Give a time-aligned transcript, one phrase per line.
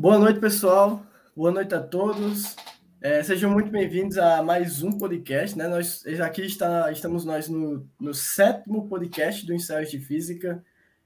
[0.00, 1.02] Boa noite, pessoal.
[1.36, 2.56] Boa noite a todos.
[3.02, 5.58] É, sejam muito bem-vindos a mais um podcast.
[5.58, 5.68] Né?
[5.68, 10.64] Nós aqui está, estamos nós no, no sétimo podcast do Ensaios de Física.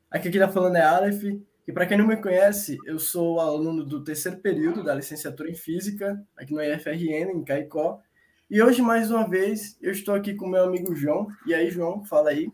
[0.09, 1.25] Aqui quem está falando é Aleph.
[1.67, 5.57] E para quem não me conhece, eu sou aluno do terceiro período da licenciatura em
[5.57, 8.01] Física, aqui no IFRN, em Caicó.
[8.49, 11.27] E hoje, mais uma vez, eu estou aqui com meu amigo João.
[11.45, 12.49] E aí, João, fala aí.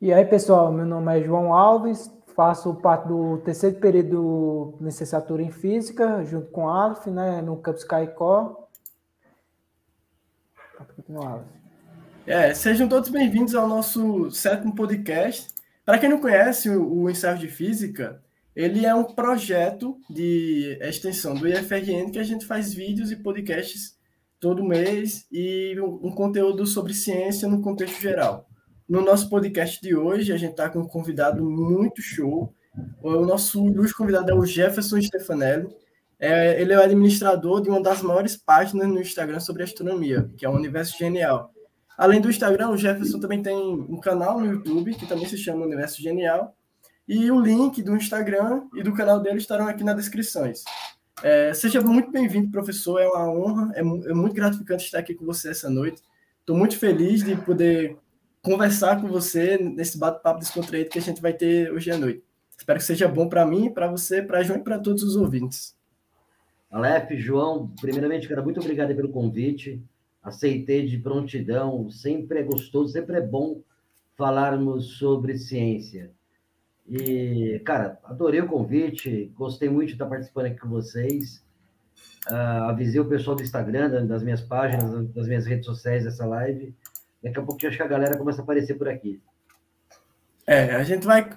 [0.00, 5.42] E aí, pessoal, meu nome é João Alves, faço parte do terceiro período de licenciatura
[5.42, 8.68] em Física, junto com a Aleph, né, no campus Caicó.
[12.24, 15.48] É, sejam todos bem-vindos ao nosso sétimo podcast.
[15.84, 18.22] Para quem não conhece o, o Ensaio de Física,
[18.54, 23.98] ele é um projeto de extensão do IFRN que a gente faz vídeos e podcasts
[24.38, 28.47] todo mês e um conteúdo sobre ciência no contexto geral.
[28.88, 32.54] No nosso podcast de hoje, a gente está com um convidado muito show.
[33.02, 35.68] O nosso ilustre convidado é o Jefferson Stefanelli.
[36.18, 40.46] É, ele é o administrador de uma das maiores páginas no Instagram sobre astronomia, que
[40.46, 41.52] é o Universo Genial.
[41.98, 45.66] Além do Instagram, o Jefferson também tem um canal no YouTube, que também se chama
[45.66, 46.56] Universo Genial.
[47.06, 50.64] E o link do Instagram e do canal dele estarão aqui nas descrições.
[51.22, 53.00] É, seja muito bem-vindo, professor.
[53.00, 56.00] É uma honra, é, é muito gratificante estar aqui com você essa noite.
[56.40, 57.98] Estou muito feliz de poder
[58.42, 62.22] conversar com você nesse bate-papo descontraído que a gente vai ter hoje à noite.
[62.56, 65.76] Espero que seja bom para mim, para você, para João e para todos os ouvintes.
[66.70, 69.82] Aleph, João, primeiramente, cara, muito obrigado pelo convite.
[70.22, 71.88] Aceitei de prontidão.
[71.88, 73.62] Sempre é gostoso, sempre é bom
[74.16, 76.10] falarmos sobre ciência.
[76.88, 81.44] E, cara, adorei o convite, gostei muito de estar participando aqui com vocês.
[82.30, 86.74] Uh, avisei o pessoal do Instagram, das minhas páginas, das minhas redes sociais dessa live.
[87.22, 89.20] Daqui a pouquinho acho que a galera começa a aparecer por aqui.
[90.46, 91.28] É, a gente vai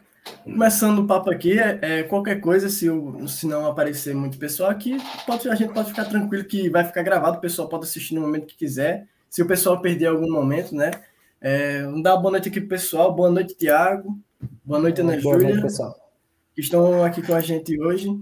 [0.43, 4.69] Começando o papo aqui, é, é, qualquer coisa, se, o, se não aparecer muito pessoal
[4.69, 8.15] aqui, pode, a gente pode ficar tranquilo que vai ficar gravado, o pessoal pode assistir
[8.15, 9.07] no momento que quiser.
[9.29, 10.91] Se o pessoal perder algum momento, né?
[11.39, 13.13] É, vamos dar uma boa noite aqui pro pessoal.
[13.13, 14.17] Boa noite, Tiago.
[14.63, 15.49] Boa noite, Ana boa Júlia.
[15.49, 15.95] Noite, pessoal.
[16.53, 18.19] Que estão aqui com a gente hoje.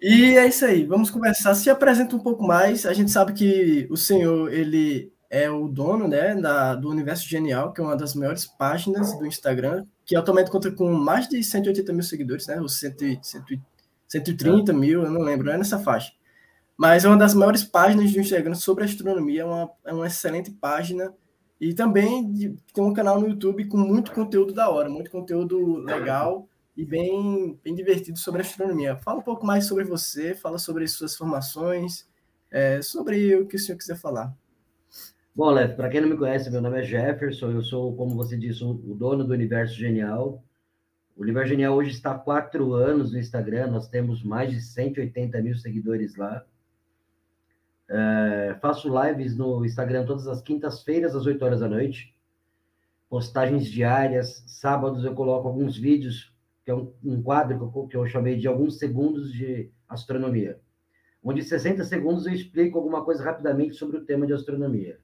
[0.00, 1.54] E é isso aí, vamos conversar.
[1.54, 2.86] Se apresenta um pouco mais.
[2.86, 7.72] A gente sabe que o senhor, ele é o dono né, da, do Universo Genial,
[7.72, 11.92] que é uma das maiores páginas do Instagram, que atualmente conta com mais de 180
[11.92, 12.60] mil seguidores, né?
[12.60, 13.20] Ou 100,
[14.08, 16.12] 130 mil, eu não lembro, é nessa faixa.
[16.76, 20.50] Mas é uma das maiores páginas do Instagram sobre astronomia, é uma, é uma excelente
[20.50, 21.12] página.
[21.60, 22.32] E também
[22.72, 27.58] tem um canal no YouTube com muito conteúdo da hora, muito conteúdo legal e bem,
[27.64, 28.96] bem divertido sobre astronomia.
[28.96, 32.08] Fala um pouco mais sobre você, fala sobre suas formações,
[32.50, 34.32] é, sobre o que o senhor quiser falar.
[35.34, 38.36] Bom, Lev, para quem não me conhece, meu nome é Jefferson, eu sou, como você
[38.36, 40.42] disse, o dono do Universo Genial.
[41.16, 45.40] O Universo Genial hoje está há quatro anos no Instagram, nós temos mais de 180
[45.42, 46.44] mil seguidores lá.
[47.88, 52.14] É, faço lives no Instagram todas as quintas-feiras, às 8 horas da noite.
[53.08, 54.44] Postagens diárias.
[54.46, 56.34] Sábados eu coloco alguns vídeos,
[56.64, 60.60] que é um, um quadro que eu, que eu chamei de alguns segundos de astronomia.
[61.22, 65.00] Onde 60 segundos eu explico alguma coisa rapidamente sobre o tema de astronomia.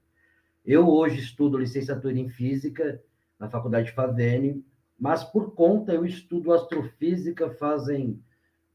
[0.65, 2.99] Eu hoje estudo licenciatura em Física
[3.39, 4.65] na Faculdade Favene,
[4.99, 8.19] mas por conta eu estudo astrofísica fazem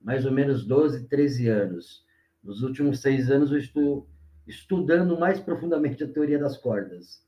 [0.01, 2.05] mais ou menos 12, 13 anos.
[2.43, 4.07] Nos últimos seis anos eu estou
[4.47, 7.27] estudando mais profundamente a teoria das cordas.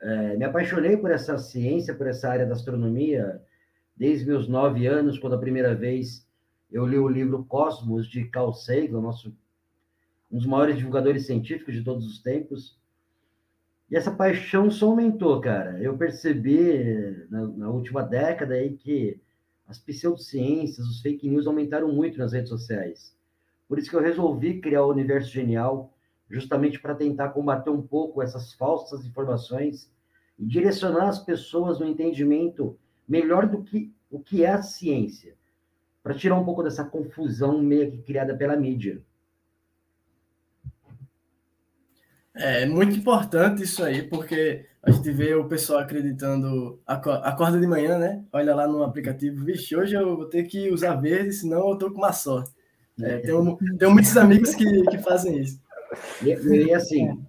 [0.00, 3.42] É, me apaixonei por essa ciência, por essa área da astronomia,
[3.94, 6.26] desde meus nove anos, quando a primeira vez
[6.70, 9.36] eu li o livro Cosmos, de Carl Sagan, nosso,
[10.30, 12.80] um dos maiores divulgadores científicos de todos os tempos.
[13.92, 15.78] E essa paixão só aumentou, cara.
[15.78, 19.20] Eu percebi na, na última década aí que
[19.68, 23.14] as pseudociências, os fake news aumentaram muito nas redes sociais.
[23.68, 25.92] Por isso que eu resolvi criar o Universo Genial,
[26.30, 29.92] justamente para tentar combater um pouco essas falsas informações
[30.38, 35.34] e direcionar as pessoas no entendimento melhor do que o que é a ciência,
[36.02, 39.02] para tirar um pouco dessa confusão meio que criada pela mídia.
[42.34, 47.98] É muito importante isso aí, porque a gente vê o pessoal acreditando, acorda de manhã,
[47.98, 48.24] né?
[48.32, 51.90] Olha lá no aplicativo, vixe, hoje eu vou ter que usar verde, senão eu tô
[51.90, 52.50] com má sorte.
[53.00, 53.22] É,
[53.88, 55.60] muitos amigos que, que fazem isso.
[56.22, 57.22] E, e assim,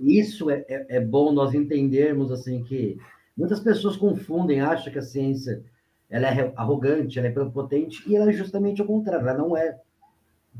[0.00, 2.98] isso é, é, é, bom nós entendermos assim que
[3.36, 5.62] muitas pessoas confundem, acham que a ciência
[6.08, 9.78] ela é arrogante, ela é prepotente, e ela é justamente o contrário, ela não é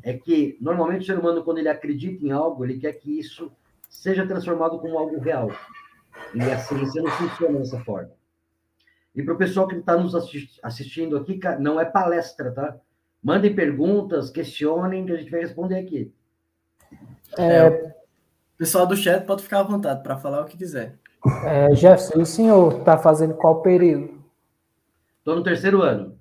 [0.02, 3.50] é que normalmente o ser humano, quando ele acredita em algo, ele quer que isso
[3.88, 5.50] seja transformado como algo real.
[6.34, 8.10] E a ciência não funciona dessa forma.
[9.14, 10.14] E para o pessoal que está nos
[10.62, 12.76] assistindo aqui, não é palestra, tá?
[13.22, 16.12] Mandem perguntas, questionem, que a gente vai responder aqui.
[17.38, 20.98] É, o pessoal do chat pode ficar à vontade para falar o que quiser.
[21.44, 24.22] É, Jefferson, e o senhor está fazendo qual período?
[25.18, 26.18] Estou no terceiro ano.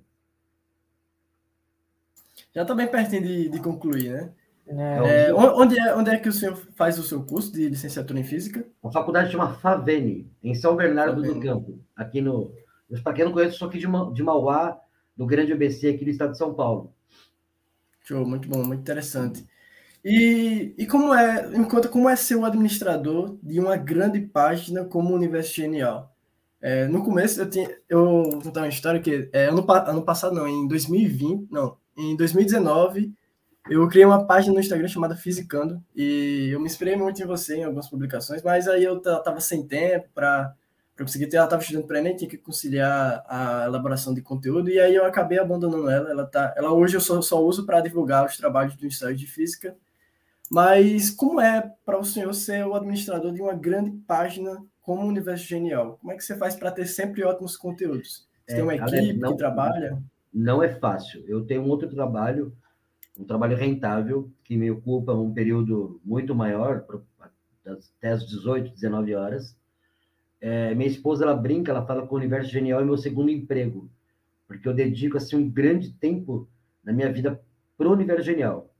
[2.54, 4.32] Já está bem pertinho de, de concluir, né?
[4.66, 5.26] É.
[5.26, 8.24] É, onde, é, onde é que o senhor faz o seu curso de licenciatura em
[8.24, 8.64] física?
[8.82, 11.34] A faculdade chama Favene, em São Bernardo Favene.
[11.34, 12.52] do Campo, aqui no.
[13.02, 14.78] Para quem não conhece, sou aqui de, de Mauá,
[15.16, 16.92] do Grande ABC, aqui do estado de São Paulo.
[18.04, 19.46] Show, muito bom, muito interessante.
[20.04, 24.84] E, e como é, me conta como é ser o administrador de uma grande página
[24.84, 26.12] como o Universo Genial.
[26.60, 30.34] É, no começo eu tinha, eu vou contar uma história que é, ano, ano passado
[30.34, 33.12] não, em 2020, não, em 2019
[33.70, 37.56] eu criei uma página no Instagram chamada Fisicando e eu me inspirei muito em você
[37.56, 40.54] em algumas publicações, mas aí eu tava sem tempo para
[40.98, 44.80] conseguir ter, ela estava estudando para Enem, tinha que conciliar a elaboração de conteúdo e
[44.80, 46.10] aí eu acabei abandonando ela.
[46.10, 49.26] Ela tá, ela hoje eu só, só uso para divulgar os trabalhos do Instagram de
[49.26, 49.76] Física
[50.52, 55.08] mas como é para o senhor ser o administrador de uma grande página como o
[55.08, 55.96] Universo Genial?
[55.98, 58.28] Como é que você faz para ter sempre ótimos conteúdos?
[58.46, 59.96] Você é, tem uma equipe não, que trabalha?
[60.32, 61.24] Não é fácil.
[61.26, 62.52] Eu tenho um outro trabalho,
[63.18, 66.84] um trabalho rentável, que me ocupa um período muito maior,
[67.64, 69.56] até as 18, 19 horas.
[70.40, 73.90] É, minha esposa, ela brinca, ela fala que o Universo Genial é meu segundo emprego,
[74.48, 76.48] porque eu dedico, assim, um grande tempo
[76.82, 77.40] na minha vida
[77.76, 78.72] para o Universo Genial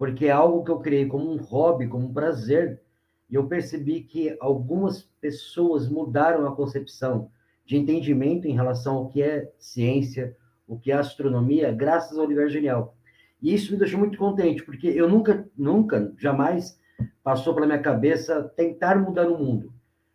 [0.00, 2.80] porque é algo que eu criei como um hobby, como um prazer,
[3.28, 7.30] e eu percebi que algumas pessoas mudaram a concepção
[7.66, 10.34] de entendimento em relação ao que é ciência,
[10.70, 12.96] o que é astronomia, graças ao Universo Genial.
[13.42, 16.78] E isso me deixou muito contente, porque eu nunca, nunca, jamais
[17.24, 19.74] passou pela minha cabeça tentar mudar o mundo.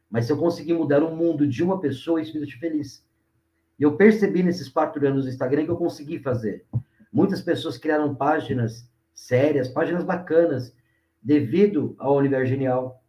[0.09, 3.05] Mas se eu conseguir mudar o mundo de uma pessoa, isso me deixa feliz.
[3.77, 6.65] E eu percebi nesses quatro anos no Instagram que eu consegui fazer.
[7.11, 10.73] Muitas pessoas criaram páginas sérias, páginas bacanas,
[11.21, 13.03] devido ao Universo Genial.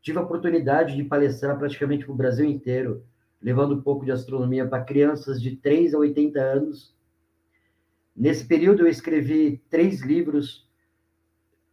[0.00, 3.04] Tive a oportunidade de palestrar praticamente para o Brasil inteiro,
[3.40, 6.94] levando um pouco de astronomia para crianças de 3 a 80 anos.
[8.14, 10.68] Nesse período, eu escrevi três livros.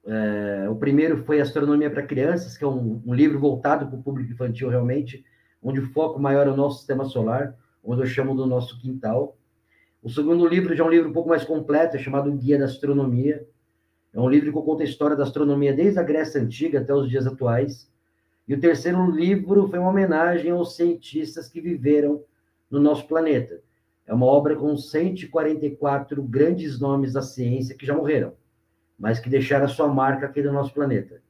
[0.05, 4.01] É, o primeiro foi Astronomia para Crianças, que é um, um livro voltado para o
[4.01, 5.25] público infantil, realmente,
[5.61, 7.53] onde o foco maior é o nosso sistema solar,
[7.83, 9.37] onde eu chamo do nosso quintal.
[10.01, 12.65] O segundo livro já é um livro um pouco mais completo, é chamado Guia da
[12.65, 13.45] Astronomia,
[14.13, 17.09] é um livro que conta a história da astronomia desde a Grécia Antiga até os
[17.09, 17.91] dias atuais.
[18.47, 22.23] E o terceiro livro foi uma homenagem aos cientistas que viveram
[22.69, 23.61] no nosso planeta.
[24.05, 28.33] É uma obra com 144 grandes nomes da ciência que já morreram,
[28.97, 31.21] mas que deixaram a sua marca aqui no nosso planeta.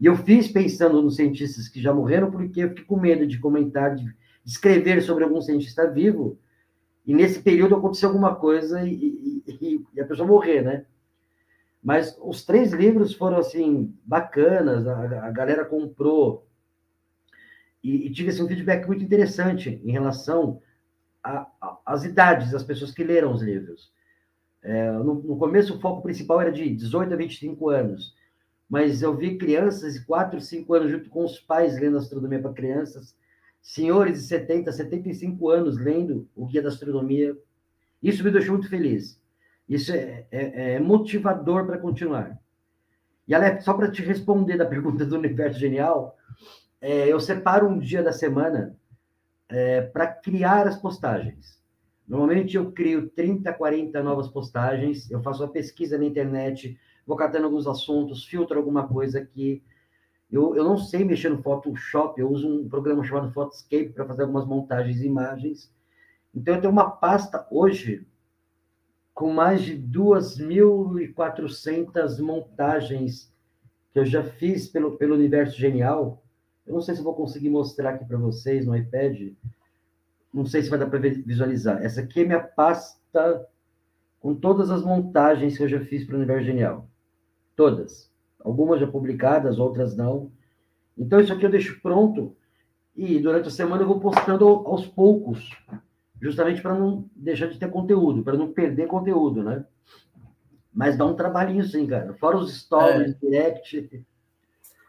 [0.00, 3.38] E eu fiz pensando nos cientistas que já morreram, porque eu fiquei com medo de
[3.38, 4.12] comentar, de
[4.44, 6.38] escrever sobre algum cientista vivo,
[7.06, 10.84] e nesse período aconteceu alguma coisa e, e, e a pessoa morrer, né?
[11.82, 16.45] Mas os três livros foram, assim, bacanas, a, a galera comprou.
[17.86, 20.60] E, e, tive assim, um feedback muito interessante em relação
[21.84, 23.92] às idades das pessoas que leram os livros.
[24.60, 28.12] É, no, no, começo, o foco principal era de 18 a 25 anos,
[28.68, 32.52] mas eu vi crianças de 4, 5 anos, junto com os pais, lendo Astronomia para
[32.52, 33.16] Crianças,
[33.62, 37.38] senhores de 70, 75 anos lendo o Guia da Astronomia.
[38.02, 39.22] Isso me deixou muito feliz.
[39.68, 42.36] Isso é, é, é motivador para continuar.
[43.28, 46.16] E, Alex, só para te responder da pergunta do Universo Genial,
[46.80, 48.76] é, eu separo um dia da semana
[49.48, 51.56] é, para criar as postagens.
[52.06, 57.46] Normalmente eu crio 30, 40 novas postagens, eu faço uma pesquisa na internet, vou catando
[57.46, 59.62] alguns assuntos, filtro alguma coisa aqui.
[60.30, 64.22] Eu, eu não sei mexer no Photoshop, eu uso um programa chamado Photoscape para fazer
[64.22, 65.72] algumas montagens e imagens.
[66.34, 68.06] Então eu tenho uma pasta hoje
[69.14, 73.32] com mais de 2.400 montagens
[73.90, 76.22] que eu já fiz pelo, pelo Universo Genial.
[76.66, 79.32] Eu não sei se vou conseguir mostrar aqui para vocês no iPad.
[80.32, 81.82] Não sei se vai dar para visualizar.
[81.82, 83.46] Essa aqui é minha pasta
[84.20, 86.88] com todas as montagens que eu já fiz para o Universo Genial.
[87.54, 88.10] Todas.
[88.40, 90.30] Algumas já publicadas, outras não.
[90.98, 92.36] Então, isso aqui eu deixo pronto
[92.96, 95.50] e durante a semana eu vou postando aos poucos
[96.20, 99.64] justamente para não deixar de ter conteúdo, para não perder conteúdo, né?
[100.72, 102.14] Mas dá um trabalhinho sim, cara.
[102.14, 103.18] Fora os stories, é.
[103.20, 104.04] direct.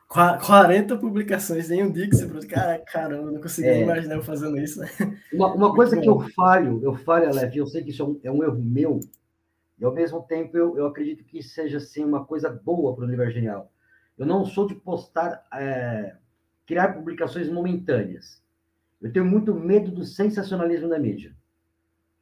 [0.08, 2.46] 40 publicações em um produz.
[2.46, 3.82] Cara, caramba, não consegui é.
[3.82, 4.80] imaginar eu fazendo isso.
[4.80, 4.88] Né?
[5.34, 8.20] Uma, uma coisa que eu falho, eu falho, Aleph, eu sei que isso é um,
[8.24, 9.00] é um, erro meu,
[9.78, 13.08] e ao mesmo tempo eu, eu acredito que seja assim, uma coisa boa para o
[13.08, 13.70] Universo Genial.
[14.18, 16.16] Eu não sou de postar, é,
[16.66, 18.42] criar publicações momentâneas.
[19.02, 21.36] Eu tenho muito medo do sensacionalismo da mídia.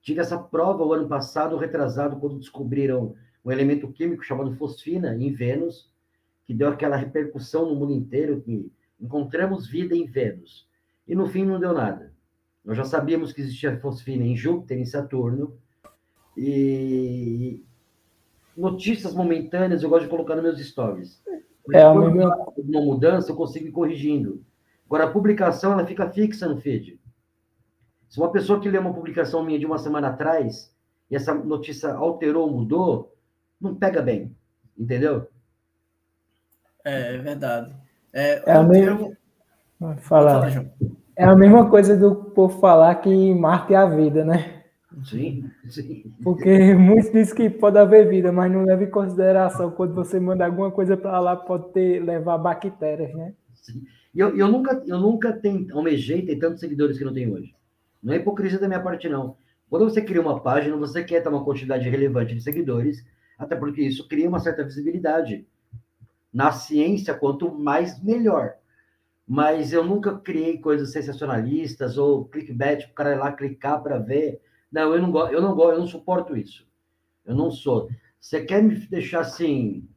[0.01, 5.31] Tive essa prova o ano passado, retrasado, quando descobriram um elemento químico chamado fosfina em
[5.31, 5.93] Vênus,
[6.45, 10.67] que deu aquela repercussão no mundo inteiro, que encontramos vida em Vênus.
[11.07, 12.13] E no fim não deu nada.
[12.63, 15.57] Nós já sabíamos que existia fosfina em Júpiter, em Saturno,
[16.37, 17.63] e
[18.55, 21.21] notícias momentâneas eu gosto de colocar nos meus stories.
[21.73, 22.35] É a mesma...
[22.57, 24.43] uma mudança, eu consigo ir corrigindo.
[24.85, 26.99] Agora, a publicação, ela fica fixa no feed.
[28.07, 30.73] Se uma pessoa que lê uma publicação minha de uma semana atrás,
[31.09, 33.15] e essa notícia alterou, mudou,
[33.59, 34.35] não pega bem.
[34.77, 35.27] Entendeu?
[36.85, 37.73] É, é verdade.
[38.13, 39.15] É, É a mesma- eu-
[39.97, 40.31] Fala.
[40.31, 40.71] Fala, João.
[41.17, 44.63] É a mesma coisa do povo falar que Marte é a vida, né?
[45.03, 46.03] Sim, sim.
[46.23, 50.45] Porque muitos dizem que pode haver vida, mas não leva em consideração quando você manda
[50.45, 53.33] alguma coisa para lá, pode ter, levar bactérias, né?
[54.13, 57.53] E eu, eu nunca, eu nunca tenho, almejei ter tantos seguidores que não tenho hoje.
[58.01, 59.35] Não é hipocrisia da minha parte, não.
[59.69, 63.03] Quando você cria uma página, você quer ter uma quantidade relevante de seguidores,
[63.37, 65.45] até porque isso cria uma certa visibilidade.
[66.35, 68.55] Na ciência, quanto mais, melhor.
[69.25, 73.99] Mas eu nunca criei coisas sensacionalistas ou clickbait para o cara ir lá clicar para
[73.99, 74.41] ver.
[74.69, 76.67] Não, eu não gosto, eu não gosto, eu não suporto isso.
[77.25, 77.87] Eu não sou.
[78.19, 79.87] Você quer me deixar assim?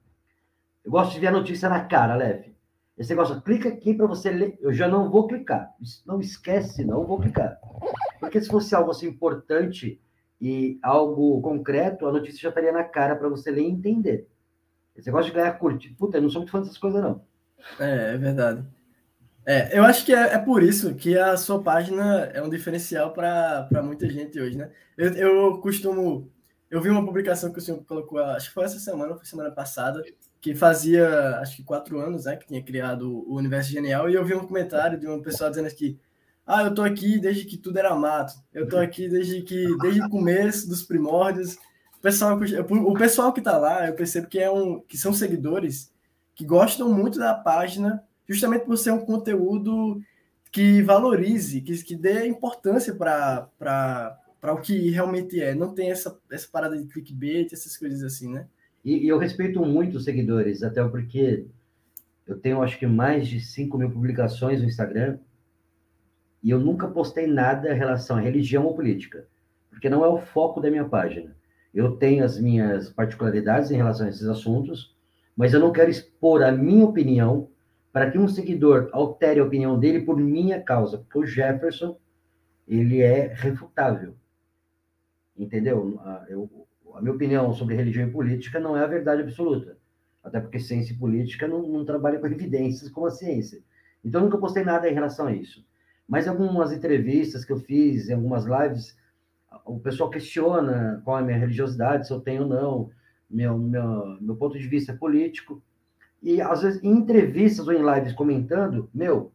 [0.85, 2.55] Eu gosto de ver a notícia na cara, leve.
[2.97, 4.57] Esse negócio, clica aqui para você ler.
[4.61, 5.75] Eu já não vou clicar.
[6.07, 7.59] Não esquece, não vou clicar.
[8.21, 10.01] Porque se fosse algo assim importante
[10.41, 14.29] e algo concreto, a notícia já estaria na cara para você ler e entender.
[14.99, 15.95] Esse negócio de ganhar curte.
[15.95, 17.23] Puta, eu não sou muito fã dessas coisas, não.
[17.79, 18.65] É, é verdade.
[19.47, 23.13] É, eu acho que é, é por isso que a sua página é um diferencial
[23.13, 24.71] para muita gente hoje, né?
[24.97, 26.31] Eu, eu costumo.
[26.71, 29.51] Eu vi uma publicação que o senhor colocou, acho que foi essa semana, foi semana
[29.51, 30.03] passada,
[30.39, 34.25] que fazia, acho que quatro anos, né, que tinha criado o Universo Genial, e eu
[34.25, 35.99] vi um comentário de uma pessoa dizendo que,
[36.47, 40.03] ah, eu tô aqui desde que tudo era mato, eu tô aqui desde que, desde
[40.03, 41.57] o começo dos primórdios.
[42.09, 42.39] O pessoal,
[42.87, 45.93] o pessoal que tá lá, eu percebo que, é um, que são seguidores
[46.35, 50.01] que gostam muito da página, justamente por ser um conteúdo
[50.51, 55.55] que valorize, que, que dê importância para o que realmente é.
[55.55, 58.47] Não tem essa, essa parada de clickbait, essas coisas assim, né?
[58.85, 61.45] E, e eu respeito muito os seguidores, até porque
[62.27, 65.19] eu tenho acho que mais de 5 mil publicações no Instagram
[66.43, 69.27] e eu nunca postei nada em relação a religião ou política,
[69.71, 71.37] porque não é o foco da minha página.
[71.75, 74.97] Eu tenho as minhas particularidades em relação a esses assuntos,
[75.37, 77.49] mas eu não quero expor a minha opinião
[77.93, 81.99] para que um seguidor altere a opinião dele por minha causa, porque o Jefferson,
[82.67, 84.15] ele é refutável.
[85.37, 85.99] Entendeu?
[86.29, 89.79] Eu, a minha opinião sobre religião e política não é a verdade absoluta.
[90.23, 93.63] Até porque ciência e política não, não trabalham com evidências como a ciência.
[94.05, 95.65] Então, eu nunca postei nada em relação a isso.
[96.07, 98.97] Mas algumas entrevistas que eu fiz, algumas lives,
[99.65, 102.91] o pessoal questiona qual é a minha religiosidade, se eu tenho ou não,
[103.31, 105.63] meu, meu, meu ponto de vista político.
[106.23, 109.33] E, às vezes, em entrevistas ou em lives comentando, meu,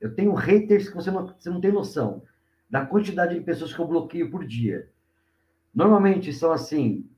[0.00, 2.22] eu tenho haters que você não, você não tem noção
[2.70, 4.88] da quantidade de pessoas que eu bloqueio por dia.
[5.74, 7.08] Normalmente são, assim,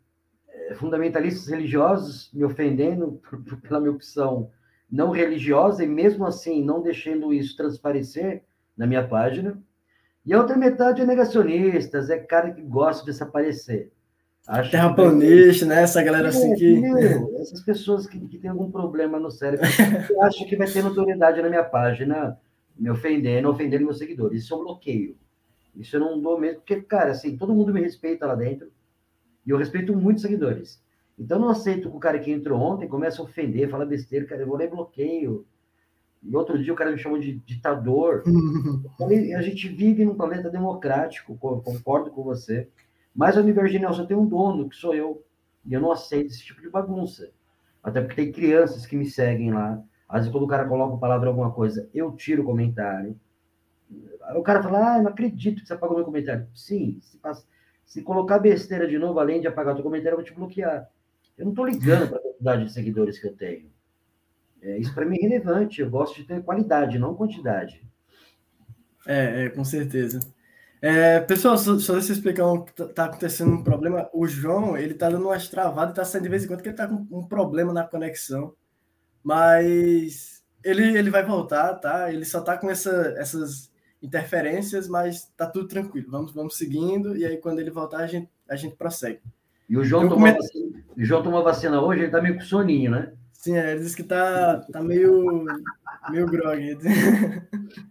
[0.77, 3.21] fundamentalistas religiosos me ofendendo
[3.63, 4.51] pela minha opção
[4.91, 8.43] não religiosa e, mesmo assim, não deixando isso transparecer
[8.77, 9.63] na minha página.
[10.31, 13.91] E a outra metade é negacionistas, é cara que gosta de desaparecer.
[14.47, 15.83] Acho Terraplanista, né?
[15.83, 16.79] Essa galera assim que.
[16.79, 19.67] Meu, essas pessoas que, que têm algum problema no cérebro,
[20.09, 22.39] eu acho que vai ter notoriedade na minha página,
[22.79, 24.45] me ofendendo, ofendendo meus seguidores.
[24.45, 25.17] Isso é um bloqueio.
[25.75, 28.71] Isso eu não dou mesmo, porque, cara, assim, todo mundo me respeita lá dentro.
[29.45, 30.81] E eu respeito muitos seguidores.
[31.19, 34.27] Então, eu não aceito que o cara que entrou ontem comece a ofender, fala besteira,
[34.27, 35.45] cara, eu vou ler bloqueio.
[36.23, 38.23] E outro dia o cara me chamou de ditador.
[39.37, 42.69] a gente vive num planeta democrático, concordo com você.
[43.15, 45.25] Mas a Universo Genial só tem um dono, que sou eu.
[45.65, 47.31] E eu não aceito esse tipo de bagunça.
[47.83, 49.83] Até porque tem crianças que me seguem lá.
[50.09, 53.19] Às vezes, quando o cara coloca palavra alguma coisa, eu tiro o comentário.
[54.37, 56.47] O cara fala, ah, não acredito que você apagou meu comentário.
[56.55, 57.45] Sim, se, passa...
[57.85, 60.89] se colocar besteira de novo, além de apagar o teu comentário, eu vou te bloquear.
[61.37, 63.71] Eu não estou ligando para a quantidade de seguidores que eu tenho.
[64.63, 65.81] É, isso para mim é relevante.
[65.81, 67.83] Eu gosto de ter qualidade, não quantidade.
[69.07, 70.21] É, é com certeza.
[70.83, 74.09] É, pessoal, só, só deixa eu explicar o que está acontecendo um problema.
[74.13, 76.77] O João, ele tá dando umas travadas, tá saindo de vez em quando, porque ele
[76.77, 78.55] tá com um problema na conexão.
[79.23, 82.13] Mas ele, ele vai voltar, tá?
[82.13, 83.71] Ele só tá com essa, essas
[84.03, 86.11] interferências, mas tá tudo tranquilo.
[86.11, 89.21] Vamos, vamos seguindo, e aí quando ele voltar, a gente, a gente prossegue.
[89.69, 90.33] E o João, tomou, come...
[90.33, 93.13] vacina, o João tomou vacina hoje, ele tá meio com soninho, né?
[93.41, 95.45] Sim, é, ele disse que tá, tá meio,
[96.11, 96.79] meio grog.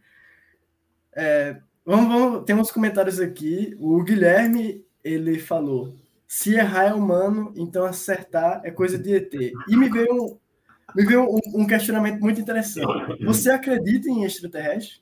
[1.22, 3.76] É, Vamos, vamos, tem uns comentários aqui.
[3.80, 5.96] O Guilherme, ele falou:
[6.28, 9.34] se errar é humano, então acertar é coisa de ET.
[9.34, 10.38] E me veio um,
[10.96, 13.24] me veio um, um questionamento muito interessante.
[13.26, 15.02] Você acredita em extraterrestre?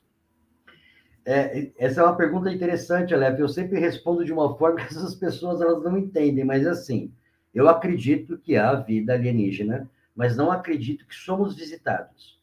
[1.26, 3.38] É, essa é uma pergunta interessante, Alep.
[3.38, 7.12] Eu sempre respondo de uma forma que essas pessoas elas não entendem, mas assim,
[7.54, 12.42] eu acredito que há vida alienígena, mas não acredito que somos visitados.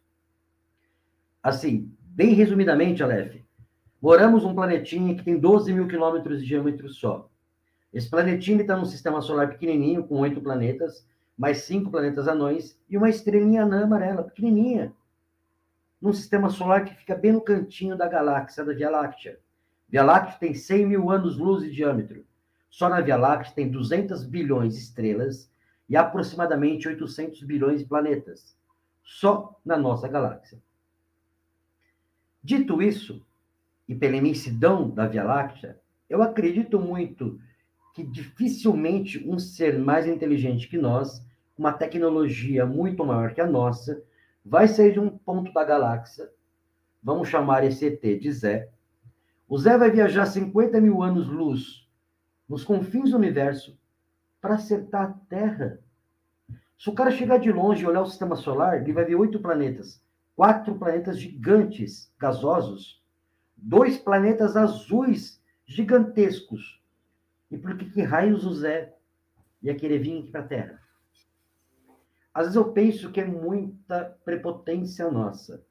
[1.44, 3.36] Assim, bem resumidamente, Aleph,
[4.01, 7.29] moramos num planetinha que tem 12 mil quilômetros de diâmetro só.
[7.94, 11.05] Esse planetinha está num sistema solar pequenininho, com oito planetas,
[11.38, 14.94] mais cinco planetas anões e uma estrelinha anã amarela, pequenininha.
[16.01, 19.38] Num sistema solar que fica bem no cantinho da galáxia, da Via Láctea.
[19.89, 22.24] Via Láctea tem 100 mil anos-luz de diâmetro.
[22.70, 25.53] Só na Via Láctea tem 200 bilhões de estrelas
[25.88, 28.58] e aproximadamente 800 bilhões de planetas.
[29.04, 30.60] Só na nossa galáxia.
[32.44, 33.25] Dito isso,
[33.88, 37.39] e pela imensidão da Via Láctea, eu acredito muito
[37.94, 41.20] que dificilmente um ser mais inteligente que nós,
[41.56, 44.04] com uma tecnologia muito maior que a nossa,
[44.44, 46.30] vai sair de um ponto da galáxia,
[47.01, 48.70] vamos chamar esse ET de Zé.
[49.48, 51.88] O Zé vai viajar 50 mil anos-luz
[52.48, 53.77] nos confins do universo
[54.45, 55.79] para acertar a Terra.
[56.77, 59.39] Se o cara chegar de longe e olhar o sistema solar, ele vai ver oito
[59.39, 59.99] planetas.
[60.35, 63.03] Quatro planetas gigantes, gasosos.
[63.57, 66.79] Dois planetas azuis gigantescos
[67.49, 68.93] e por que, que raios o Zé
[69.63, 70.79] ia querer vir aqui para a Terra?
[72.31, 75.65] Às vezes eu penso que é muita prepotência nossa.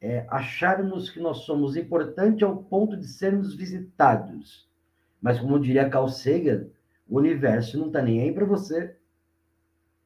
[0.00, 4.68] É acharmos que nós somos importantes ao ponto de sermos visitados.
[5.20, 6.66] Mas, como diria Carl Sagan,
[7.08, 8.96] o universo não está nem aí para você.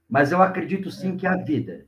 [0.08, 1.86] Mas eu acredito sim que a vida,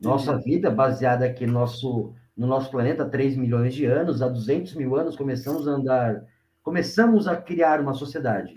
[0.00, 4.28] nossa vida baseada aqui no nosso, no nosso planeta há 3 milhões de anos, há
[4.28, 6.24] 200 mil anos começamos a andar
[6.62, 8.54] começamos a criar uma sociedade.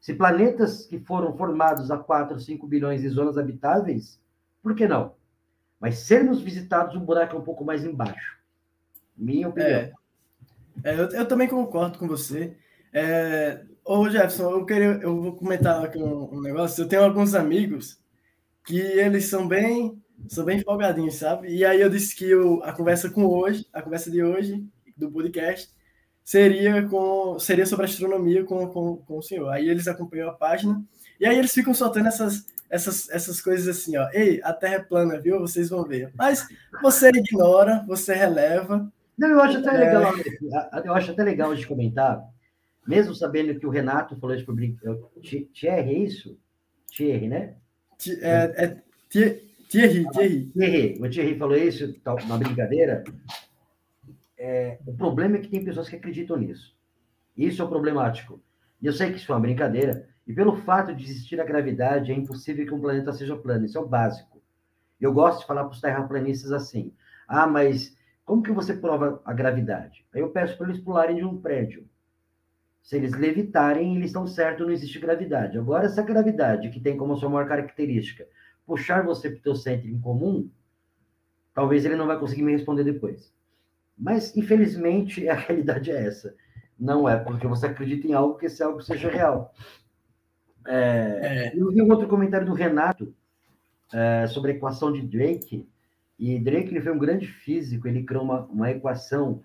[0.00, 4.20] Se planetas que foram formados há 4, 5 bilhões de zonas habitáveis,
[4.62, 5.14] por que não?
[5.78, 8.38] Mas sermos visitados, o buraco é um pouco mais embaixo.
[9.16, 9.70] Minha opinião.
[9.70, 9.92] É,
[10.84, 12.56] é, eu, eu, também concordo com você.
[12.92, 16.82] É, ô Jefferson, eu, queria, eu vou comentar aqui um, um, negócio.
[16.82, 17.98] Eu tenho alguns amigos
[18.64, 21.48] que eles são bem, são bem folgadinhos, sabe?
[21.48, 24.64] E aí eu disse que eu, a conversa com hoje, a conversa de hoje,
[24.96, 25.70] do podcast,
[26.24, 29.48] seria com seria sobre astronomia com, com, com o senhor.
[29.48, 30.82] Aí eles acompanham a página
[31.18, 34.08] e aí eles ficam soltando essas, essas, essas coisas assim, ó.
[34.12, 35.40] Ei, a Terra é plana, viu?
[35.40, 36.12] Vocês vão ver.
[36.16, 36.46] Mas
[36.80, 38.90] você ignora, você releva.
[39.18, 39.78] Não, eu acho até é...
[39.78, 40.14] legal.
[40.84, 42.24] Eu acho até legal de comentar,
[42.86, 44.76] mesmo sabendo que o Renato falou de public...
[45.52, 46.38] Thierry, é isso?
[46.94, 47.56] Thierry, né?
[48.20, 50.50] É, é Thierry, Thierry.
[50.52, 50.98] Thierry.
[51.00, 53.04] O Thierry falou isso, uma brincadeira.
[54.36, 56.76] É, o problema é que tem pessoas que acreditam nisso.
[57.36, 58.42] Isso é o problemático.
[58.80, 62.12] E eu sei que isso é uma brincadeira, e pelo fato de existir a gravidade,
[62.12, 63.64] é impossível que um planeta seja plano.
[63.64, 64.42] Isso é o básico.
[65.00, 66.92] Eu gosto de falar para os terraplanistas assim:
[67.26, 70.04] ah, mas como que você prova a gravidade?
[70.14, 71.88] Aí eu peço para eles pularem de um prédio.
[72.82, 75.56] Se eles levitarem, eles estão certos, não existe gravidade.
[75.56, 78.26] Agora, essa gravidade, que tem como sua maior característica
[78.66, 80.48] puxar você para o teu centro em comum,
[81.54, 83.32] talvez ele não vai conseguir me responder depois.
[83.96, 86.34] Mas, infelizmente, a realidade é essa.
[86.78, 89.54] Não é porque você acredita em algo que esse algo seja real.
[90.66, 91.52] É, é.
[91.54, 93.14] Eu vi um outro comentário do Renato
[93.92, 95.68] é, sobre a equação de Drake.
[96.18, 99.42] E Drake ele foi um grande físico, ele criou uma, uma equação.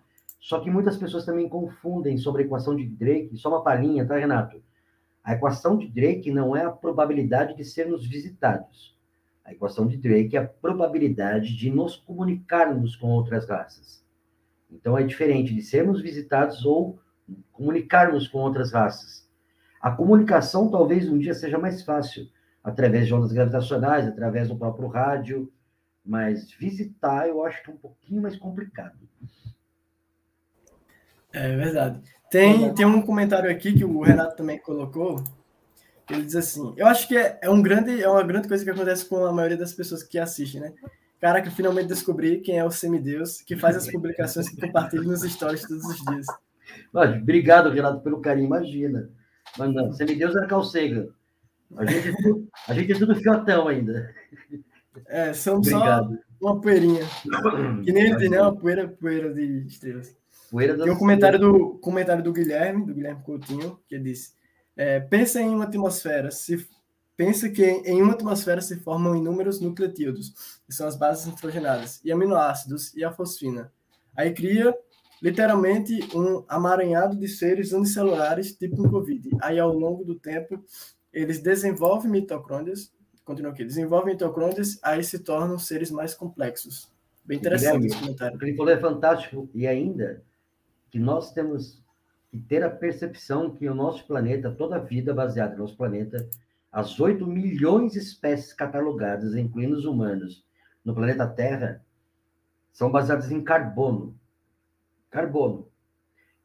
[0.47, 3.35] Só que muitas pessoas também confundem sobre a equação de Drake.
[3.35, 4.63] Só uma palhinha, tá, Renato?
[5.21, 8.97] A equação de Drake não é a probabilidade de sermos visitados.
[9.43, 14.01] A equação de Drake é a probabilidade de nos comunicarmos com outras raças.
[14.71, 16.97] Então é diferente de sermos visitados ou
[17.51, 19.29] comunicarmos com outras raças.
[19.81, 22.25] A comunicação talvez um dia seja mais fácil,
[22.63, 25.51] através de ondas gravitacionais, através do próprio rádio,
[26.05, 28.97] mas visitar eu acho que é um pouquinho mais complicado.
[31.37, 32.01] É verdade.
[32.29, 35.23] Tem, tem um comentário aqui que o Renato também colocou.
[36.09, 38.69] Ele diz assim: Eu acho que é, é, um grande, é uma grande coisa que
[38.69, 40.73] acontece com a maioria das pessoas que assistem, né?
[41.19, 45.21] Cara, que finalmente descobri quem é o semideus, que faz as publicações que compartilha nos
[45.21, 46.25] stories todos os dias.
[46.93, 49.09] obrigado, Renato, pelo carinho, imagina.
[49.57, 51.09] Mas não, semideus era calcega.
[51.75, 54.13] A gente, é tudo, a gente é tudo fiotão ainda.
[55.07, 56.09] É, somos Obrigado.
[56.13, 57.01] só uma poeirinha.
[57.83, 58.41] Que nem ele tem, né?
[58.41, 60.15] Uma poeira, poeira de estrelas.
[60.49, 64.33] Poeira tem um comentário do, comentário do Guilherme, do Guilherme Coutinho, que disse:
[64.75, 66.67] é, pensa em uma atmosfera, se
[67.17, 72.11] Pensa que em uma atmosfera se formam inúmeros nucleotídeos, que são as bases nitrogenadas, e
[72.11, 73.73] aminoácidos e a fosfina.
[74.15, 74.71] Aí cria
[75.19, 79.29] literalmente um amaranhado de seres unicelulares, tipo um Covid.
[79.41, 80.63] Aí, ao longo do tempo,
[81.11, 82.93] eles desenvolvem mitocôndrias,
[83.25, 86.87] continua aqui, desenvolvem mitocôndrias, aí se tornam seres mais complexos.
[87.25, 88.35] Bem interessante esse comentário.
[88.35, 90.23] O que ele falou é fantástico, e ainda
[90.89, 91.83] que nós temos
[92.29, 96.29] que ter a percepção que o nosso planeta, toda a vida baseada no nosso planeta,
[96.71, 100.45] as 8 milhões de espécies catalogadas, incluindo os humanos,
[100.83, 101.83] no planeta Terra,
[102.71, 104.15] são baseadas em carbono.
[105.09, 105.67] Carbono.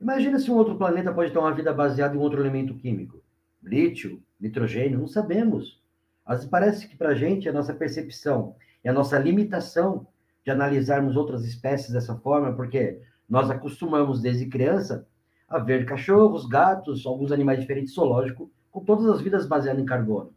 [0.01, 3.23] Imagina se um outro planeta pode ter uma vida baseada em outro elemento químico.
[3.63, 5.81] Lítio, nitrogênio, não sabemos.
[6.27, 10.07] Mas parece que para a gente, a nossa percepção e a nossa limitação
[10.45, 13.01] de analisarmos outras espécies dessa forma, porque
[13.33, 15.09] nós acostumamos desde criança
[15.49, 20.35] a ver cachorros, gatos, alguns animais diferentes zoológicos, com todas as vidas baseadas em carbono.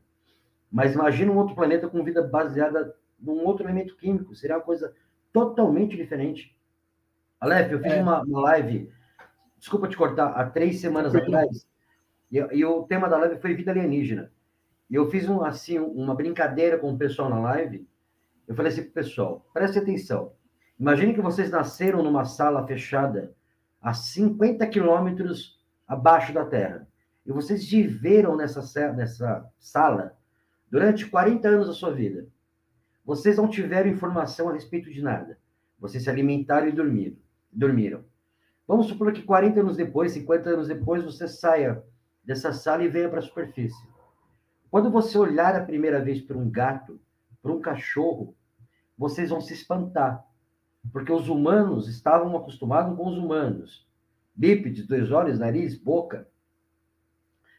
[0.72, 4.94] Mas imagina um outro planeta com vida baseada num outro elemento químico, seria uma coisa
[5.34, 6.58] totalmente diferente.
[7.38, 8.02] Aleph, eu fiz é.
[8.02, 8.90] uma, uma, live,
[9.60, 11.68] desculpa te cortar, há três semanas atrás,
[12.32, 14.32] e, e, o tema da live foi vida alienígena.
[14.90, 17.86] E eu fiz um, assim, uma brincadeira com o pessoal na live.
[18.48, 20.32] Eu falei assim para o pessoal: preste atenção.
[20.78, 23.34] Imagine que vocês nasceram numa sala fechada
[23.82, 25.58] a 50 quilômetros
[25.88, 26.88] abaixo da Terra.
[27.26, 30.18] E vocês viveram nessa, nessa sala
[30.70, 32.28] durante 40 anos da sua vida.
[33.06, 35.38] Vocês não tiveram informação a respeito de nada.
[35.80, 37.18] Vocês se alimentaram e dormiram.
[37.52, 38.04] dormiram.
[38.68, 41.84] Vamos supor que 40 anos depois, 50 anos depois, você saia
[42.24, 43.88] dessa sala e venha para a superfície.
[44.70, 47.00] Quando você olhar a primeira vez para um gato,
[47.42, 48.36] para um cachorro,
[48.98, 50.26] vocês vão se espantar
[50.92, 53.88] porque os humanos estavam acostumados com os humanos.
[54.36, 56.28] Bípedes, dois olhos, nariz, boca.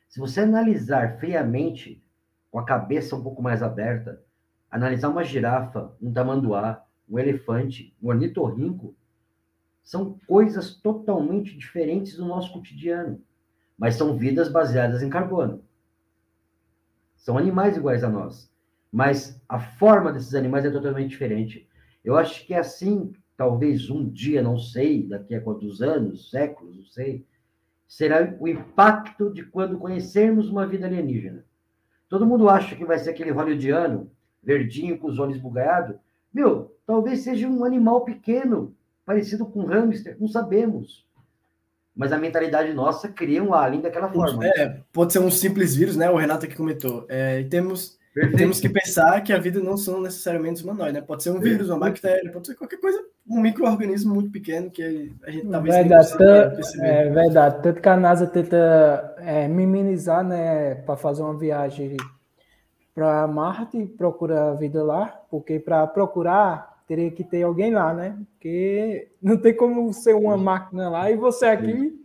[0.08, 2.02] Se você analisar friamente,
[2.50, 4.22] com a cabeça um pouco mais aberta,
[4.70, 8.94] analisar uma girafa, um tamanduá, um elefante, um ornitorrinco,
[9.82, 13.22] são coisas totalmente diferentes do nosso cotidiano,
[13.78, 15.62] mas são vidas baseadas em carbono.
[17.14, 18.50] São animais iguais a nós,
[18.90, 21.65] mas a forma desses animais é totalmente diferente.
[22.06, 26.76] Eu acho que é assim, talvez um dia, não sei, daqui a quantos anos, séculos,
[26.76, 27.26] não sei,
[27.88, 31.44] será o impacto de quando conhecermos uma vida alienígena.
[32.08, 34.08] Todo mundo acha que vai ser aquele hollywoodiano,
[34.40, 35.96] verdinho, com os olhos bugalhados.
[36.32, 38.72] Meu, talvez seja um animal pequeno,
[39.04, 41.04] parecido com um hamster, não sabemos.
[41.92, 44.46] Mas a mentalidade nossa cria um alien daquela forma.
[44.46, 46.08] É, pode ser um simples vírus, né?
[46.08, 47.04] O Renato aqui comentou.
[47.08, 48.38] É, temos Perfeito.
[48.38, 51.00] Temos que pensar que a vida não são necessariamente humanoides, né?
[51.02, 52.98] Pode ser um vírus, uma bactéria, pode ser qualquer coisa,
[53.28, 55.88] um microorganismo muito pequeno que a gente talvez não
[56.56, 56.86] perceber.
[56.86, 61.98] É verdade, tanto que a NASA tenta é, minimizar, né, para fazer uma viagem
[62.94, 68.16] para Marte, procura a vida lá, porque para procurar teria que ter alguém lá, né?
[68.32, 72.02] Porque não tem como ser uma máquina lá e você aqui,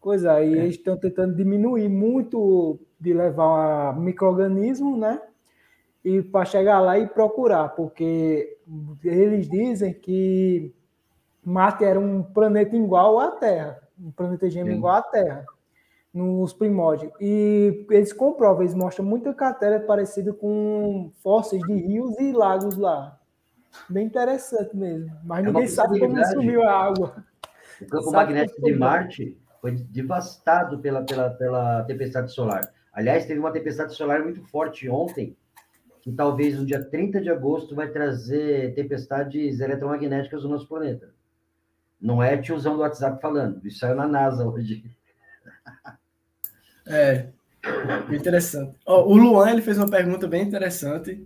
[0.00, 0.62] coisa aí, é.
[0.64, 5.20] eles estão tentando diminuir muito de levar microorganismo, né?
[6.04, 8.58] E para chegar lá e procurar, porque
[9.02, 10.74] eles dizem que
[11.42, 15.44] Marte era um planeta igual à Terra, um planeta gêmeo igual à Terra,
[16.12, 17.12] nos primórdios.
[17.20, 23.18] E eles comprovam, eles mostram muita cratera parecida com fósseis de rios e lagos lá.
[23.88, 25.10] Bem interessante mesmo.
[25.24, 27.24] Mas é ninguém sabe como sumiu a água.
[27.80, 32.72] O campo sabe magnético de Marte foi devastado pela, pela, pela tempestade solar.
[32.92, 35.36] Aliás, teve uma tempestade solar muito forte ontem,
[36.02, 41.12] que talvez no dia 30 de agosto vai trazer tempestades eletromagnéticas no nosso planeta.
[42.00, 44.84] Não é tiozão do WhatsApp falando, isso saiu na NASA hoje.
[46.86, 47.28] É,
[48.10, 48.76] interessante.
[48.84, 51.24] Oh, o Luan ele fez uma pergunta bem interessante.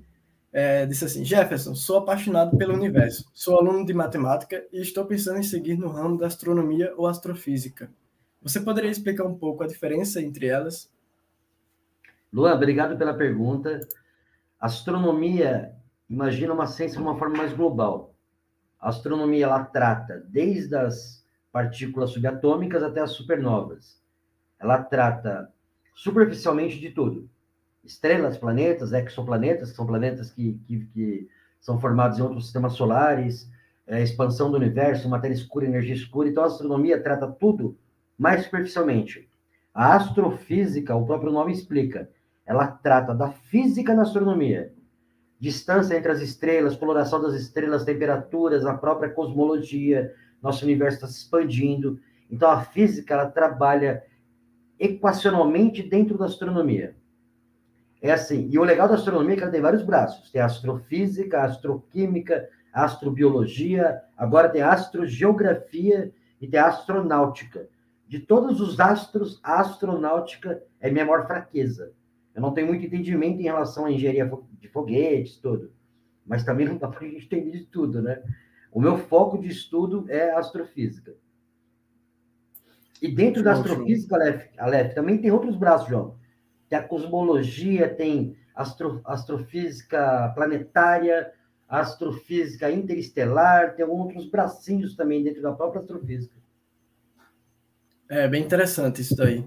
[0.52, 5.38] É, disse assim: Jefferson, sou apaixonado pelo universo, sou aluno de matemática e estou pensando
[5.38, 7.90] em seguir no ramo da astronomia ou astrofísica.
[8.42, 10.92] Você poderia explicar um pouco a diferença entre elas?
[12.34, 13.78] Luan, obrigado pela pergunta.
[14.58, 15.72] Astronomia,
[16.10, 18.12] imagina uma ciência de uma forma mais global.
[18.80, 24.02] A astronomia, ela trata desde as partículas subatômicas até as supernovas.
[24.58, 25.48] Ela trata
[25.94, 27.30] superficialmente de tudo.
[27.84, 31.28] Estrelas, planetas, exoplanetas, que são planetas que, que, que
[31.60, 33.48] são formados em outros sistemas solares,
[33.86, 36.28] é, expansão do universo, matéria escura, energia escura.
[36.28, 37.78] Então, a astronomia trata tudo
[38.18, 39.28] mais superficialmente.
[39.72, 42.10] A astrofísica, o próprio nome explica,
[42.46, 44.72] ela trata da física na astronomia.
[45.40, 51.18] Distância entre as estrelas, coloração das estrelas, temperaturas, a própria cosmologia, nosso universo está se
[51.18, 52.00] expandindo.
[52.30, 54.02] Então, a física, ela trabalha
[54.78, 56.96] equacionalmente dentro da astronomia.
[58.00, 60.30] É assim, e o legal da astronomia é que ela tem vários braços.
[60.30, 66.12] Tem astrofísica, astroquímica, astrobiologia, agora tem astrogeografia,
[66.44, 67.68] e tem astronáutica.
[68.06, 71.92] De todos os astros, a astronáutica é minha maior fraqueza.
[72.34, 75.72] Eu não tenho muito entendimento em relação à engenharia de foguetes, tudo.
[76.26, 78.22] Mas também não dá para a gente entender de tudo, né?
[78.72, 81.14] O meu foco de estudo é astrofísica.
[83.00, 86.16] E dentro da astrofísica, Aleph, Aleph, também tem outros braços, João.
[86.68, 91.32] Tem a cosmologia, tem astro, astrofísica planetária,
[91.68, 96.34] astrofísica interestelar, tem outros bracinhos também dentro da própria astrofísica.
[98.08, 99.44] É bem interessante isso daí.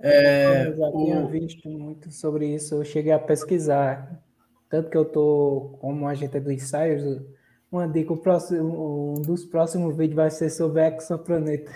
[0.00, 1.04] É, eu já o...
[1.04, 4.22] tinha visto muito sobre isso, eu cheguei a pesquisar.
[4.68, 7.22] Tanto que eu tô como agente do ensaios,
[7.70, 11.70] uma dica, o próximo, um dos próximos vídeos vai ser sobre exoplaneta.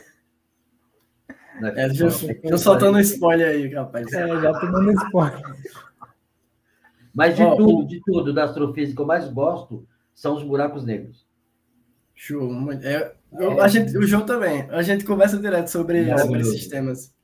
[1.76, 4.12] É, já, já soltando spoiler aí, rapaz.
[4.12, 5.42] É, já tô dando spoiler.
[7.14, 10.84] Mas de oh, tudo, de tudo da astrofísica que eu mais gosto são os buracos
[10.84, 11.26] negros.
[12.14, 12.72] Show.
[12.82, 14.62] É, eu, a gente, o João também.
[14.70, 17.14] A gente conversa direto sobre, sobre esses temas.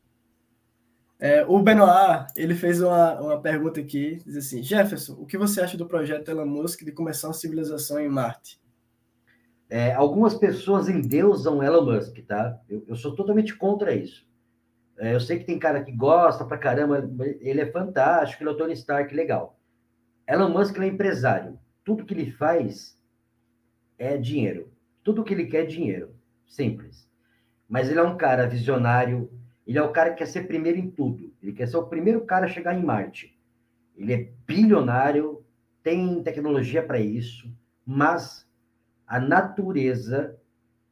[1.20, 5.60] É, o Benoit, ele fez uma, uma pergunta aqui, diz assim, Jefferson, o que você
[5.60, 8.60] acha do projeto Elon Musk de começar uma civilização em Marte?
[9.68, 12.60] É, algumas pessoas endeusam Elon Musk, tá?
[12.68, 14.26] Eu, eu sou totalmente contra isso.
[14.96, 17.08] É, eu sei que tem cara que gosta pra caramba,
[17.40, 19.58] ele é fantástico, ele é o Tony Stark, legal.
[20.26, 21.58] Elon Musk é empresário.
[21.84, 22.96] Tudo que ele faz
[23.98, 24.72] é dinheiro.
[25.02, 26.14] Tudo que ele quer é dinheiro.
[26.46, 27.08] Simples.
[27.68, 29.30] Mas ele é um cara visionário,
[29.68, 31.30] ele é o cara que quer ser primeiro em tudo.
[31.42, 33.38] Ele quer ser o primeiro cara a chegar em Marte.
[33.94, 35.44] Ele é bilionário,
[35.82, 37.54] tem tecnologia para isso,
[37.84, 38.48] mas
[39.06, 40.40] a natureza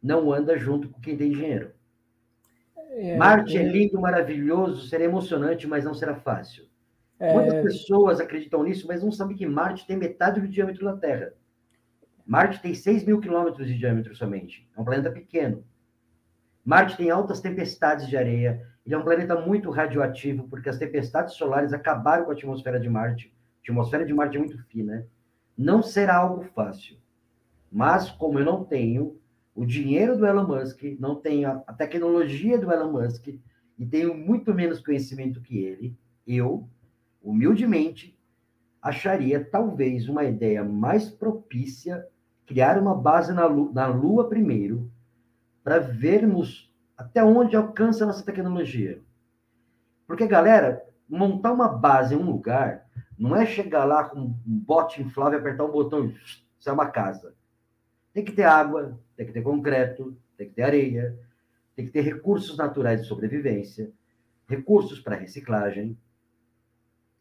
[0.03, 1.73] não anda junto com quem tem dinheiro.
[2.91, 3.63] É, Marte é...
[3.63, 6.67] é lindo, maravilhoso, será emocionante, mas não será fácil.
[7.19, 7.33] É...
[7.33, 11.33] Muitas pessoas acreditam nisso, mas não sabem que Marte tem metade do diâmetro da Terra.
[12.27, 14.69] Marte tem 6 mil quilômetros de diâmetro somente.
[14.77, 15.65] É um planeta pequeno.
[16.67, 18.61] Marte tem altas tempestades de areia.
[18.85, 22.91] Ele é um planeta muito radioativo, porque as tempestades solares acabaram com a atmosfera de
[22.91, 23.33] Marte.
[23.59, 25.07] A atmosfera de Marte é muito fina.
[25.57, 26.97] Não será algo fácil.
[27.71, 29.17] Mas, como eu não tenho
[29.55, 33.29] o dinheiro do Elon Musk, não tenho a, tecnologia do Elon Musk
[33.79, 36.69] e tenho muito menos conhecimento que ele, eu,
[37.23, 38.19] humildemente,
[38.83, 42.05] acharia talvez uma ideia mais propícia
[42.45, 44.91] criar uma base na Lua, na Lua primeiro,
[45.67, 49.03] para vermos até onde alcança a nossa tecnologia.
[50.07, 55.03] Porque, galera, montar uma base em um lugar não é chegar lá com um bote
[55.03, 57.35] inflável, apertar um botão e isso é uma casa.
[58.13, 61.19] Tem que ter água, tem que ter concreto, tem que ter areia,
[61.75, 63.93] tem que ter recursos naturais de sobrevivência,
[64.49, 65.99] recursos para reciclagem,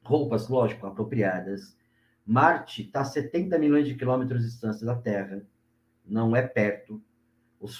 [0.03, 1.75] roupas, lógico, apropriadas.
[2.23, 5.41] Marte está a 70 milhões de quilômetros de distância da Terra,
[6.05, 7.01] não é perto.
[7.59, 7.75] Os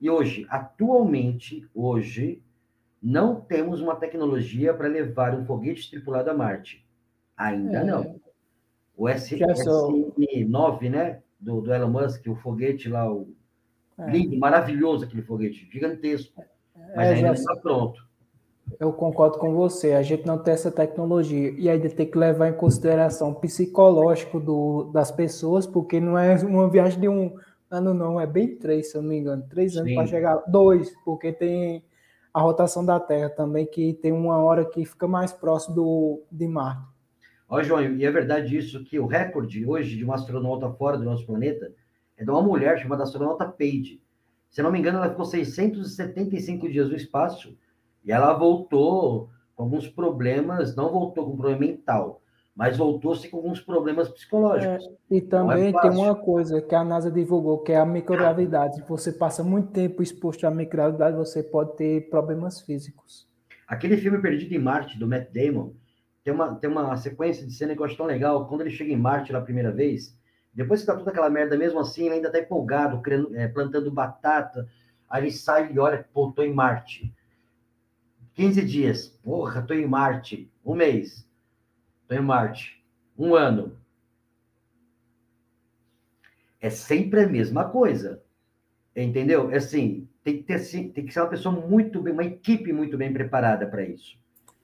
[0.00, 2.42] e hoje, atualmente, hoje,
[3.02, 6.86] não temos uma tecnologia para levar um foguete tripulado a Marte.
[7.36, 7.84] Ainda é.
[7.84, 8.20] não.
[8.96, 11.22] O SM9, né?
[11.40, 13.28] do, do Elon Musk, o foguete lá, o
[13.98, 14.10] é.
[14.10, 16.42] lindo, maravilhoso aquele foguete, gigantesco.
[16.94, 18.08] Mas é, ainda não está pronto.
[18.78, 22.48] Eu concordo com você, a gente não tem essa tecnologia e ainda tem que levar
[22.48, 27.34] em consideração o psicológico do, das pessoas, porque não é uma viagem de um
[27.70, 30.92] ano, não, é bem três, se eu não me engano, três anos para chegar, dois,
[31.04, 31.84] porque tem
[32.34, 36.48] a rotação da Terra também, que tem uma hora que fica mais próximo do, de
[36.48, 36.82] Marte.
[37.48, 41.04] Ó, João, e é verdade isso, que o recorde hoje de uma astronauta fora do
[41.04, 41.72] nosso planeta
[42.16, 44.00] é de uma mulher chamada astronauta Paige.
[44.48, 47.56] Se não me engano, ela ficou 675 dias no espaço
[48.04, 52.22] e ela voltou com alguns problemas, não voltou com problema mental,
[52.60, 54.84] mas voltou-se com alguns problemas psicológicos.
[54.84, 57.86] É, e é também é tem uma coisa que a NASA divulgou, que é a
[57.86, 58.74] microgravidade.
[58.74, 63.26] Se você passa muito tempo exposto à microgravidade, você pode ter problemas físicos.
[63.66, 65.72] Aquele filme Perdido em Marte, do Matt Damon,
[66.22, 68.46] tem uma, tem uma sequência de cena que eu acho tão legal.
[68.46, 70.14] Quando ele chega em Marte pela primeira vez,
[70.52, 73.00] depois que tá toda aquela merda, mesmo assim, ele ainda tá empolgado,
[73.36, 74.68] é, plantando batata.
[75.08, 77.10] Aí ele sai e olha, pô, tô em Marte.
[78.34, 79.08] 15 dias.
[79.24, 80.52] Porra, tô em Marte.
[80.62, 81.26] Um mês.
[82.10, 82.82] Em Marte.
[83.18, 83.76] Um ano.
[86.60, 88.22] É sempre a mesma coisa.
[88.94, 89.50] Entendeu?
[89.50, 90.58] É assim, tem que, ter,
[90.92, 94.18] tem que ser uma pessoa muito bem, uma equipe muito bem preparada para isso.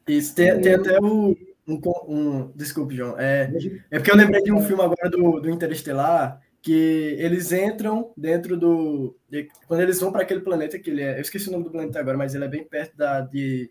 [0.06, 1.36] Isso, tem, tem até o.
[1.66, 3.18] Um, um, desculpe, João.
[3.18, 3.50] É,
[3.90, 8.56] é porque eu lembrei de um filme agora do, do Interestelar que eles entram dentro
[8.56, 9.16] do.
[9.28, 11.16] De, quando eles vão para aquele planeta que ele é.
[11.16, 13.70] Eu esqueci o nome do planeta agora, mas ele é bem perto da, de,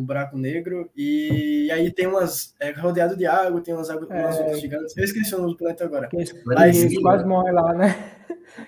[0.00, 0.90] um buraco negro.
[0.96, 2.54] E, e aí tem umas.
[2.60, 4.96] É rodeado de água, tem umas águas é, gigantes.
[4.96, 6.08] Eu esqueci o nome do planeta agora.
[6.44, 7.94] Mas, quase morre lá, né?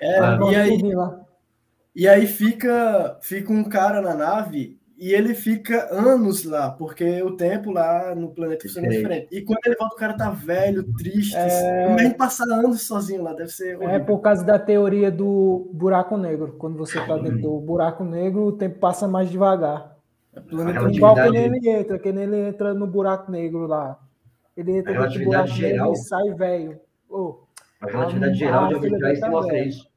[0.01, 0.83] É, ah, e aí.
[1.95, 7.37] E aí fica, fica um cara na nave e ele fica anos lá, porque o
[7.37, 9.29] tempo lá no planeta funciona diferente.
[9.31, 11.37] E quando ele volta, o cara tá velho, triste.
[11.37, 11.87] É...
[11.87, 13.75] Imagina passar anos sozinho lá, deve ser.
[13.75, 13.95] É horrível.
[13.95, 16.57] É por causa da teoria do buraco negro.
[16.59, 19.98] Quando você tá dentro do buraco negro, o tempo passa mais devagar.
[20.39, 23.99] É igual que nem ele entra, que nem ele entra no buraco negro lá.
[24.57, 25.87] Ele entra no buraco geral...
[25.89, 26.81] negro e sai velho.
[27.09, 27.39] Oh,
[27.81, 29.89] a relatividade a geral de Albert tá mostra isso.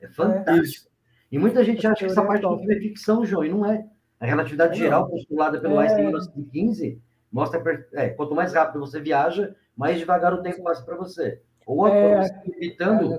[0.00, 0.88] É fantástico.
[0.88, 0.94] É.
[1.32, 3.86] E muita gente acha que essa parte do filme é ficção, João, e não é.
[4.20, 5.82] A relatividade é, geral postulada pelo é...
[5.82, 7.62] Einstein em 1915 mostra
[7.94, 11.40] é, quanto mais rápido você viaja, mais devagar o tempo passa para você.
[11.66, 12.42] Ou é...
[12.56, 13.18] evitando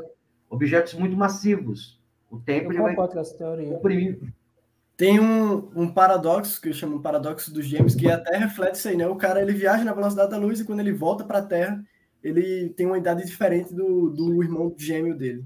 [0.49, 2.01] objetos muito massivos.
[2.31, 4.34] O tempo ele vai comprimir.
[4.97, 8.88] Tem um, um paradoxo que eu chamo de paradoxo dos gêmeos, que até reflete isso
[8.88, 9.08] aí, né?
[9.08, 11.84] O cara ele viaja na velocidade da luz e quando ele volta para a Terra,
[12.23, 15.43] ele tem uma idade diferente do, do irmão gêmeo dele.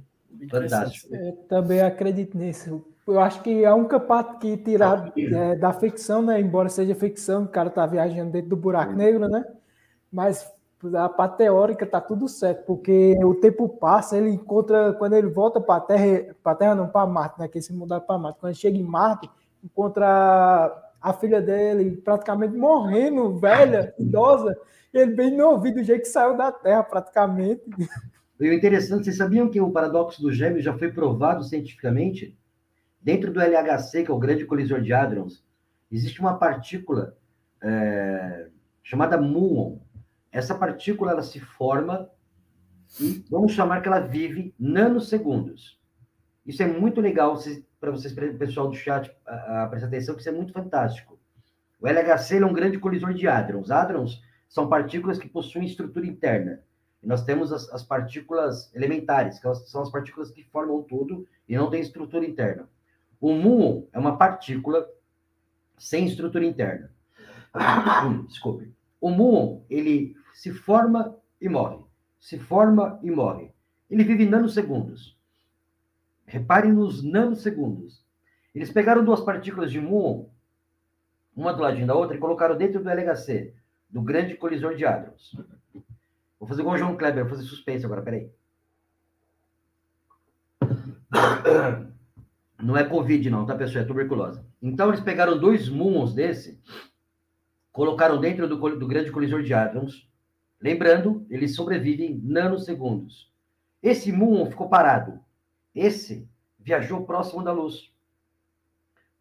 [0.50, 1.14] Fantástico.
[1.16, 6.22] Eu também acredito nisso eu acho que a única parte que tirar é, da ficção,
[6.22, 6.40] né?
[6.40, 9.44] Embora seja ficção, o cara tá viajando dentro do buraco negro, né?
[10.12, 10.50] Mas
[10.96, 15.60] a parte teórica tá tudo certo, porque o tempo passa, ele encontra, quando ele volta
[15.60, 17.48] para a Terra, para Terra não, para Marte, né?
[17.48, 19.30] Que se mudar para Marte, quando ele chega em Marte,
[19.64, 24.58] encontra a filha dele praticamente morrendo, velha, idosa,
[24.94, 27.64] ele bem novo, do jeito que saiu da Terra, praticamente.
[28.40, 32.38] E o interessante, vocês sabiam que o paradoxo do gêmeo já foi provado cientificamente?
[33.02, 35.44] Dentro do LHC, que é o grande colisor de hadrons,
[35.92, 37.18] existe uma partícula
[37.62, 38.48] é,
[38.84, 39.80] chamada muon.
[40.32, 42.10] Essa partícula ela se forma
[43.00, 45.80] e vamos chamar que ela vive nanosegundos.
[46.46, 47.36] Isso é muito legal
[47.80, 51.20] para vocês, pessoal do chat, a, a, prestar atenção, que isso é muito fantástico.
[51.80, 53.72] O LHC é um grande colisor de hadrons.
[53.72, 56.62] Hadrons são partículas que possuem estrutura interna.
[57.02, 61.56] E nós temos as, as partículas elementares, que são as partículas que formam tudo e
[61.56, 62.68] não têm estrutura interna.
[63.22, 64.86] O muon é uma partícula
[65.78, 66.92] sem estrutura interna.
[68.28, 68.74] Desculpe.
[69.00, 71.80] O muon, ele se forma e morre.
[72.20, 73.52] Se forma e morre.
[73.90, 75.18] Ele vive nanosegundos.
[76.30, 78.06] Reparem nos nanosegundos.
[78.54, 80.28] Eles pegaram duas partículas de muon,
[81.36, 83.56] uma do ladinho da outra, e colocaram dentro do LHC,
[83.90, 85.36] do grande colisor de hadrons.
[86.40, 88.30] Vou fazer igual o João Kleber, vou fazer suspense agora, peraí.
[92.62, 93.84] Não é Covid, não, tá, pessoal?
[93.84, 94.40] É tuberculose.
[94.62, 96.62] Então, eles pegaram dois muons desse,
[97.72, 100.08] colocaram dentro do, do grande colisor de átomos.
[100.62, 103.34] Lembrando, eles sobrevivem nanosegundos.
[103.82, 105.20] Esse muon ficou parado.
[105.74, 106.28] Esse
[106.58, 107.92] viajou próximo da luz.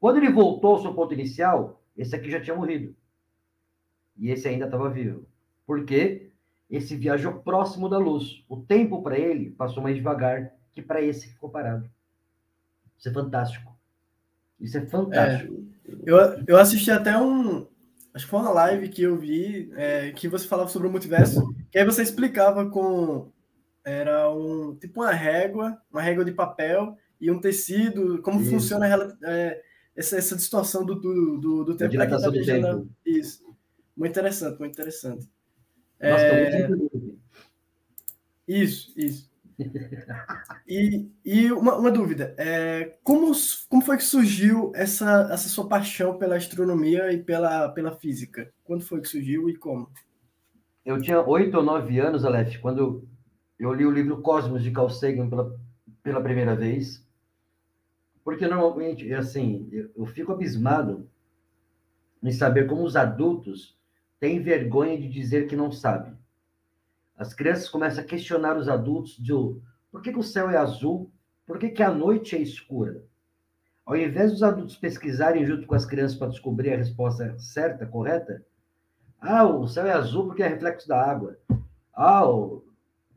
[0.01, 2.95] Quando ele voltou ao seu ponto inicial, esse aqui já tinha morrido.
[4.17, 5.27] E esse ainda estava vivo.
[5.67, 6.31] Por quê?
[6.71, 8.45] Esse viajou próximo da luz.
[8.49, 11.89] O tempo para ele passou mais devagar que para esse que ficou parado.
[12.99, 13.77] Isso é fantástico.
[14.61, 15.55] Isso é fantástico.
[15.55, 17.67] É, eu, eu assisti até um.
[18.13, 21.55] Acho que foi uma live que eu vi é, que você falava sobre o multiverso.
[21.71, 23.31] Que aí você explicava com.
[23.88, 28.51] Era um tipo uma régua, uma régua de papel e um tecido, como Isso.
[28.51, 28.87] funciona
[29.24, 29.61] é,
[29.96, 31.85] essa, essa distorção do, do, do, do tempo.
[31.85, 32.88] A dilatação tá do tempo.
[33.05, 33.44] Isso.
[33.96, 35.29] Muito interessante, muito interessante.
[36.01, 36.68] Nossa, é...
[36.68, 37.18] muito
[38.46, 39.29] Isso, isso.
[40.68, 43.33] E, e uma, uma dúvida, é, como,
[43.68, 48.53] como foi que surgiu essa, essa sua paixão pela astronomia e pela, pela física?
[48.62, 49.90] Quando foi que surgiu e como?
[50.85, 53.09] Eu tinha oito ou nove anos, Aleph, quando
[53.59, 55.59] eu li o livro Cosmos de Carl Sagan pela,
[56.03, 57.05] pela primeira vez,
[58.23, 61.09] porque normalmente, assim, eu, eu fico abismado
[62.23, 63.77] em saber como os adultos
[64.21, 66.16] têm vergonha de dizer que não sabem.
[67.16, 69.33] As crianças começam a questionar os adultos de
[69.90, 71.11] por que, que o céu é azul?
[71.47, 73.03] Por que, que a noite é escura?
[73.85, 78.44] Ao invés dos adultos pesquisarem junto com as crianças para descobrir a resposta certa, correta,
[79.18, 81.38] ah, o céu é azul porque é reflexo da água.
[81.94, 82.67] Ah, o,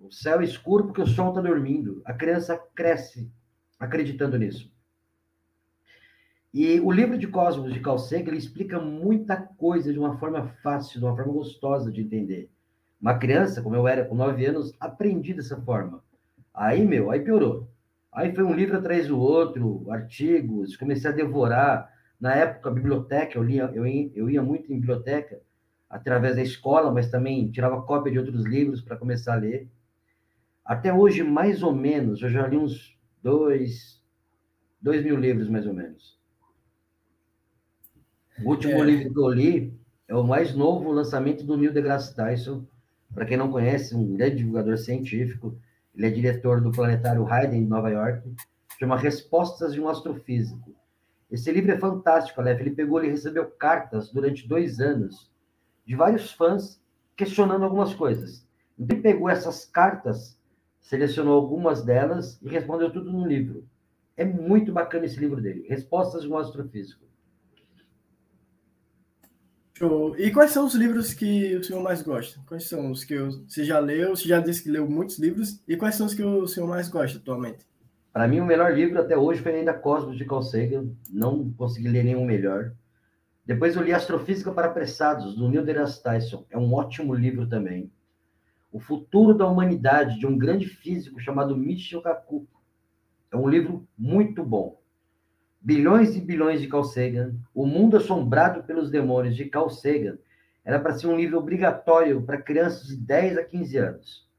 [0.03, 2.01] o céu é escuro porque o sol está dormindo.
[2.05, 3.31] A criança cresce
[3.79, 4.71] acreditando nisso.
[6.53, 10.99] E o livro de Cosmos de Carl Sagan, explica muita coisa de uma forma fácil,
[10.99, 12.51] de uma forma gostosa de entender.
[13.01, 16.03] Uma criança, como eu era com nove anos, aprendi dessa forma.
[16.53, 17.69] Aí, meu, aí piorou.
[18.11, 21.89] Aí foi um livro atrás do outro, artigos, comecei a devorar.
[22.19, 25.41] Na época, a biblioteca, eu, lia, eu, ia, eu ia muito em biblioteca,
[25.89, 29.69] através da escola, mas também tirava cópia de outros livros para começar a ler.
[30.63, 34.01] Até hoje, mais ou menos, eu já li uns dois,
[34.81, 36.19] dois mil livros, mais ou menos.
[38.43, 38.83] O último é.
[38.83, 42.65] livro que eu li é o mais novo lançamento do Neil deGrasse Tyson,
[43.13, 45.57] para quem não conhece, um grande divulgador científico,
[45.95, 48.33] ele é diretor do planetário Hayden, em Nova York,
[48.79, 50.73] chama Respostas de um Astrofísico.
[51.29, 52.59] Esse livro é fantástico, Aleph.
[52.59, 55.31] Ele pegou, ele recebeu cartas durante dois anos
[55.85, 56.81] de vários fãs
[57.15, 58.47] questionando algumas coisas.
[58.77, 60.37] Então, ele pegou essas cartas,
[60.81, 63.65] selecionou algumas delas e respondeu tudo no livro.
[64.17, 67.05] É muito bacana esse livro dele, Respostas de um Astrofísico.
[69.77, 70.15] Show.
[70.17, 72.39] E quais são os livros que o senhor mais gosta?
[72.45, 74.15] Quais são os que você já leu?
[74.15, 75.59] Você já disse que leu muitos livros.
[75.67, 77.65] E quais são os que o senhor mais gosta atualmente?
[78.13, 80.89] Para mim, o melhor livro até hoje foi ainda Cosmos de Carl Sagan.
[81.09, 82.73] Não consegui ler nenhum melhor.
[83.43, 86.45] Depois eu li Astrofísica para Apressados, do Neil deGrasse Tyson.
[86.51, 87.91] É um ótimo livro também.
[88.71, 92.47] O Futuro da Humanidade, de um grande físico chamado Michio Kaku.
[93.31, 94.79] É um livro muito bom.
[95.59, 100.17] Bilhões e bilhões de Carl Sagan, O Mundo Assombrado pelos Demônios de Carl Sagan,
[100.63, 104.29] era para ser um livro obrigatório para crianças de 10 a 15 anos.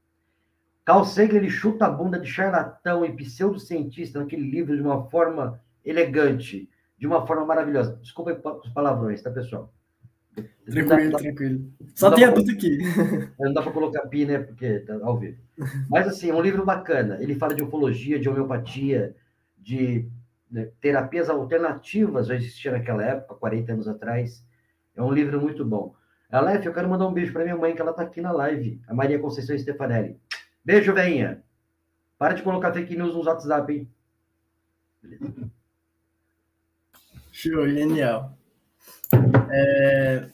[0.83, 5.61] Carl Sagan ele chuta a bunda de charlatão e pseudocientista naquele livro de uma forma
[5.85, 7.97] elegante, de uma forma maravilhosa.
[8.01, 9.71] Desculpa os palavrões, tá, pessoal?
[10.65, 11.73] Tranquilo, dá, tranquilo.
[11.95, 12.79] Só tem adulto aqui.
[13.39, 14.39] Não dá para colocar pi, né?
[14.39, 15.37] Porque tá ao vivo.
[15.89, 17.17] Mas, assim, é um livro bacana.
[17.21, 19.15] Ele fala de ufologia, de homeopatia,
[19.57, 20.07] de
[20.49, 24.45] né, terapias alternativas já existiam naquela época, 40 anos atrás.
[24.95, 25.95] É um livro muito bom.
[26.31, 28.81] Aleph, eu quero mandar um beijo para minha mãe, que ela está aqui na live,
[28.87, 30.19] a Maria Conceição Stefanelli.
[30.63, 31.43] Beijo, venha.
[32.17, 33.89] Para de colocar fake news nos WhatsApp, hein?
[37.31, 38.37] Show, genial.
[39.51, 40.29] É...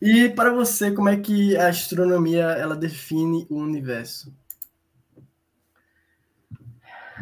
[0.00, 4.34] E para você, como é que a astronomia ela define o universo?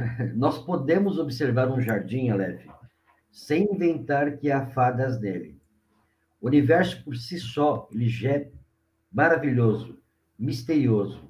[0.35, 2.67] Nós podemos observar um jardim, Aleph,
[3.31, 5.61] sem inventar que há fadas nele.
[6.41, 8.51] O universo por si só, ele é
[9.13, 9.99] maravilhoso,
[10.39, 11.29] misterioso.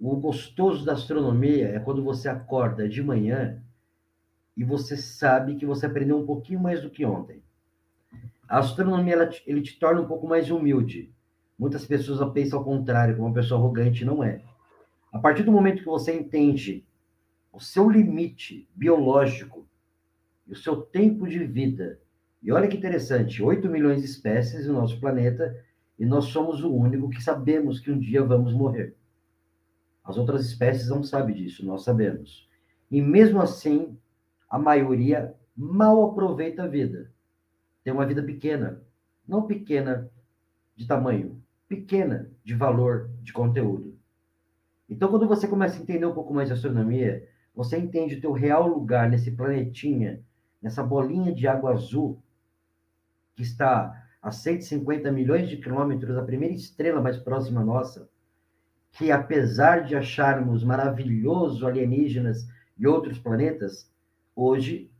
[0.00, 3.62] O gostoso da astronomia é quando você acorda de manhã
[4.56, 7.42] e você sabe que você aprendeu um pouquinho mais do que ontem.
[8.48, 11.12] A astronomia ela, ele te torna um pouco mais humilde.
[11.58, 14.42] Muitas pessoas pensam ao contrário, que uma pessoa arrogante não é.
[15.12, 16.86] A partir do momento que você entende
[17.52, 19.66] o seu limite biológico
[20.46, 21.98] e o seu tempo de vida.
[22.42, 25.62] E olha que interessante, 8 milhões de espécies no nosso planeta
[25.98, 28.94] e nós somos o único que sabemos que um dia vamos morrer.
[30.04, 32.48] As outras espécies não sabem disso, nós sabemos.
[32.90, 33.98] E mesmo assim,
[34.48, 37.10] a maioria mal aproveita a vida.
[37.88, 38.82] Tem uma vida pequena,
[39.26, 40.10] não pequena
[40.76, 43.96] de tamanho, pequena de valor, de conteúdo.
[44.90, 48.32] Então, quando você começa a entender um pouco mais de astronomia, você entende o teu
[48.32, 50.20] real lugar nesse planetinha,
[50.60, 52.22] nessa bolinha de água azul
[53.34, 58.06] que está a 150 milhões de quilômetros, a primeira estrela mais próxima nossa,
[58.92, 63.90] que apesar de acharmos maravilhoso alienígenas e outros planetas,
[64.36, 64.90] hoje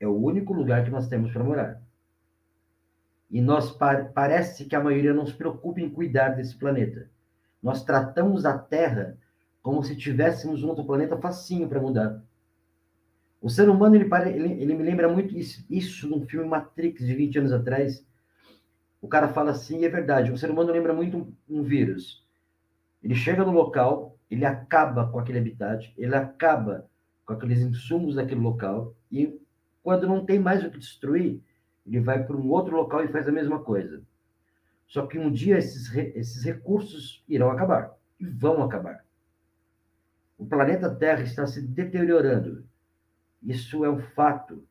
[0.00, 1.81] é o único lugar que nós temos para morar.
[3.32, 3.74] E nós
[4.14, 7.08] parece que a maioria não se preocupa em cuidar desse planeta.
[7.62, 9.16] Nós tratamos a Terra
[9.62, 12.22] como se tivéssemos um outro planeta facinho para mudar.
[13.40, 17.14] O ser humano, ele, ele, ele me lembra muito isso, isso num filme Matrix, de
[17.14, 18.06] 20 anos atrás.
[19.00, 22.24] O cara fala assim, e é verdade, o ser humano lembra muito um, um vírus.
[23.02, 26.86] Ele chega no local, ele acaba com aquele habitat, ele acaba
[27.24, 29.40] com aqueles insumos daquele local, e
[29.82, 31.40] quando não tem mais o que destruir,
[31.86, 34.02] ele vai para um outro local e faz a mesma coisa.
[34.86, 39.04] Só que um dia esses, esses recursos irão acabar, e vão acabar.
[40.38, 42.64] O planeta Terra está se deteriorando.
[43.42, 44.62] Isso é um fato.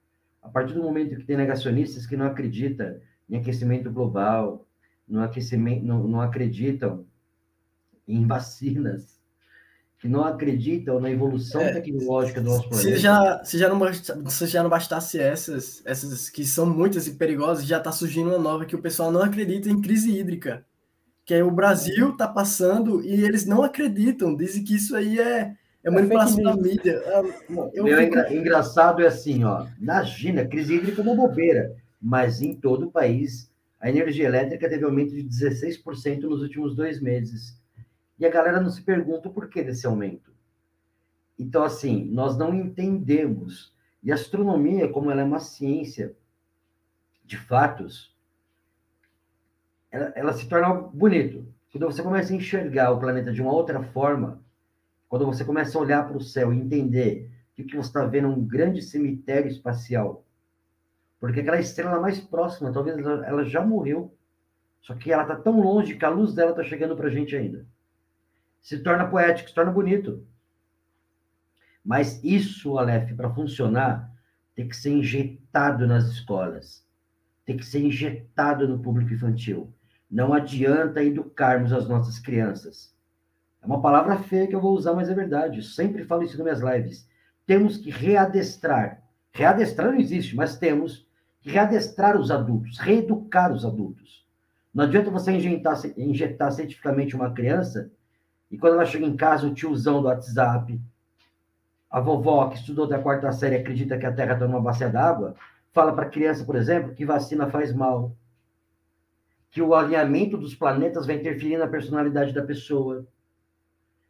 [0.41, 2.99] A partir do momento que tem negacionistas que não acreditam
[3.29, 4.67] em aquecimento global,
[5.07, 7.05] não, aquecimento, não, não acreditam
[8.07, 9.10] em vacinas,
[10.01, 12.89] que não acreditam na evolução é, tecnológica do nosso planeta.
[12.89, 17.11] Se já, se já, não, se já não bastasse essas, essas que são muitas e
[17.11, 20.65] perigosas, já está surgindo uma nova que o pessoal não acredita em crise hídrica.
[21.23, 25.53] Que é o Brasil está passando e eles não acreditam, dizem que isso aí é,
[25.83, 26.99] é manipulação da mídia.
[27.05, 27.23] Ah,
[27.71, 28.33] eu Meu fico...
[28.33, 29.67] engraçado é assim, ó.
[29.79, 34.67] Na China, crise hídrica é uma bobeira, mas em todo o país a energia elétrica
[34.67, 37.60] teve aumento de 16% nos últimos dois meses.
[38.21, 40.31] E a galera não se pergunta o porquê desse aumento.
[41.39, 43.75] Então, assim, nós não entendemos.
[44.03, 46.15] E a astronomia, como ela é uma ciência
[47.25, 48.15] de fatos,
[49.89, 51.51] ela, ela se torna bonito.
[51.71, 54.39] Quando você começa a enxergar o planeta de uma outra forma,
[55.09, 58.27] quando você começa a olhar para o céu e entender que que você está vendo
[58.27, 60.23] é um grande cemitério espacial,
[61.19, 64.15] porque aquela estrela mais próxima, talvez ela, ela já morreu,
[64.79, 67.35] só que ela está tão longe que a luz dela está chegando para a gente
[67.35, 67.65] ainda.
[68.61, 70.25] Se torna poético, se torna bonito.
[71.83, 74.11] Mas isso, Aleph, para funcionar,
[74.55, 76.85] tem que ser injetado nas escolas,
[77.45, 79.73] tem que ser injetado no público infantil.
[80.09, 82.93] Não adianta educarmos as nossas crianças.
[83.61, 85.57] É uma palavra feia que eu vou usar, mas é verdade.
[85.57, 87.07] Eu sempre falo isso nas minhas lives.
[87.45, 89.01] Temos que readestrar.
[89.31, 91.07] Readestrar não existe, mas temos
[91.41, 94.27] que readestrar os adultos, reeducar os adultos.
[94.73, 97.91] Não adianta você injetar, injetar cientificamente uma criança
[98.51, 100.79] e quando ela chega em casa, o tiozão do WhatsApp,
[101.89, 105.35] a vovó que estudou da quarta série acredita que a Terra está numa bacia d'água,
[105.71, 108.13] fala para a criança, por exemplo, que vacina faz mal,
[109.49, 113.07] que o alinhamento dos planetas vai interferir na personalidade da pessoa.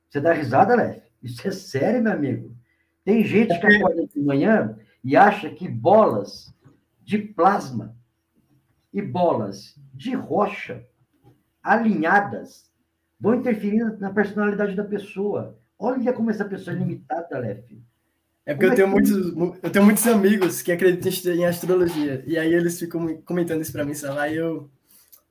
[0.10, 1.04] Você dá risada, Lef?
[1.22, 2.56] Isso é sério, meu amigo.
[3.04, 6.54] Tem gente que acorda de manhã e acha que bolas
[7.02, 7.96] de plasma
[8.92, 10.84] e bolas de rocha
[11.64, 12.71] alinhadas
[13.22, 15.56] vão interferir na personalidade da pessoa.
[15.78, 17.80] Olha como essa pessoa é limitada, Lef.
[18.44, 19.12] É porque eu tenho, muitos,
[19.62, 22.24] eu tenho muitos amigos que acreditam em astrologia.
[22.26, 24.68] E aí eles ficam comentando isso para mim, sei lá, e eu.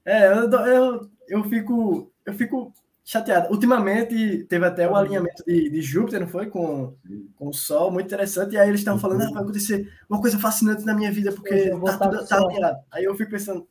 [0.04, 2.72] É, eu, eu, eu, fico, eu fico
[3.04, 3.52] chateado.
[3.52, 6.46] Ultimamente teve até o alinhamento de, de Júpiter, não foi?
[6.46, 6.94] Com,
[7.34, 8.54] com o Sol, muito interessante.
[8.54, 11.70] E aí eles estavam falando, ah, vai acontecer uma coisa fascinante na minha vida, porque
[11.70, 12.78] tá, tudo, tá alinhado.
[12.92, 13.66] Aí eu fico pensando,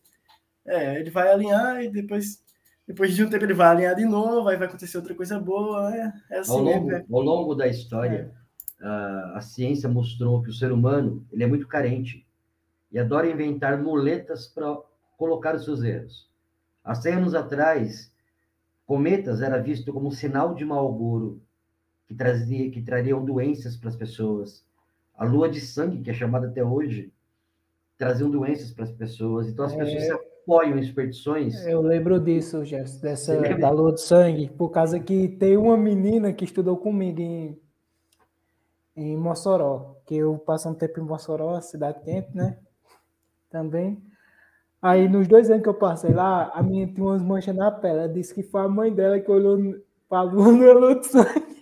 [0.65, 2.43] é, ele vai alinhar e depois
[2.89, 5.95] depois de um tempo ele vai alinhar de novo, aí vai acontecer outra coisa boa.
[5.95, 7.05] É, é assim ao, longo, é.
[7.07, 8.33] ao longo da história,
[8.81, 8.83] é.
[8.83, 12.25] a, a ciência mostrou que o ser humano ele é muito carente
[12.91, 14.75] e adora inventar muletas para
[15.19, 16.27] colocar os seus erros.
[16.83, 18.11] Há 100 anos atrás,
[18.87, 21.39] cometas era visto como um sinal de mau auguro
[22.07, 24.65] que, trazia, que trariam doenças para as pessoas.
[25.15, 27.13] A lua de sangue, que é chamada até hoje,
[27.99, 29.47] traziam doenças para as pessoas.
[29.47, 31.65] Então as pessoas é apoiam expedições.
[31.65, 36.33] Eu lembro disso, Jess, dessa da lua de sangue, por causa que tem uma menina
[36.33, 37.59] que estudou comigo em,
[38.95, 42.57] em Mossoró, que eu passo um tempo em Mossoró, cidade quente, né?
[43.49, 44.01] Também.
[44.81, 47.99] Aí, nos dois anos que eu passei lá, a menina tinha umas manchas na pele.
[47.99, 49.57] Ela disse que foi a mãe dela que olhou
[50.07, 51.59] para a lua de sangue.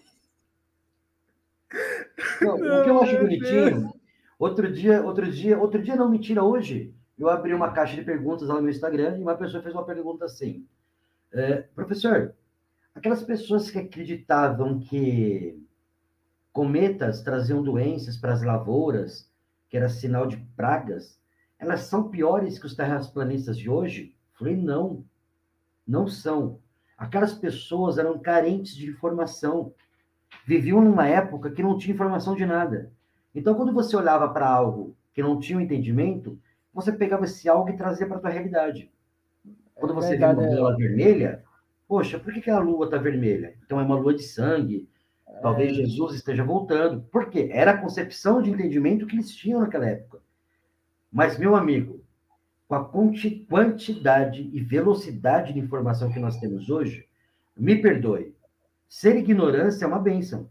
[2.42, 3.94] Não, o que eu acho bonitinho,
[4.40, 8.48] outro dia, outro dia, outro dia não, mentira, hoje, eu abri uma caixa de perguntas
[8.48, 10.68] lá no meu Instagram e uma pessoa fez uma pergunta assim:
[11.32, 12.36] é, professor,
[12.94, 15.60] aquelas pessoas que acreditavam que
[16.54, 19.32] cometas traziam doenças para as lavouras,
[19.70, 21.20] que era sinal de pragas,
[21.60, 24.16] elas são piores que os terraplanistas de hoje?
[24.34, 25.04] Falei, não,
[25.88, 26.60] não são.
[26.98, 29.74] Aquelas pessoas eram carentes de informação,
[30.46, 32.92] viviam numa época que não tinha informação de nada.
[33.34, 36.40] Então, quando você olhava para algo que não tinha um entendimento,
[36.78, 38.92] você pegava esse algo e trazia para a tua realidade.
[39.74, 40.78] Quando você vê uma bola é.
[40.78, 41.44] vermelha,
[41.88, 43.56] poxa, por que, que a lua está vermelha?
[43.66, 44.88] Então é uma lua de sangue.
[45.42, 45.74] Talvez é.
[45.74, 47.02] Jesus esteja voltando.
[47.12, 47.50] Por quê?
[47.52, 50.20] Era a concepção de entendimento que eles tinham naquela época.
[51.12, 52.04] Mas, meu amigo,
[52.68, 57.08] com a quantidade e velocidade de informação que nós temos hoje,
[57.56, 58.36] me perdoe,
[58.88, 60.48] ser ignorância é uma benção.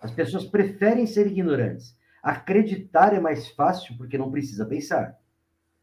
[0.00, 1.98] As pessoas preferem ser ignorantes.
[2.22, 5.18] Acreditar é mais fácil porque não precisa pensar.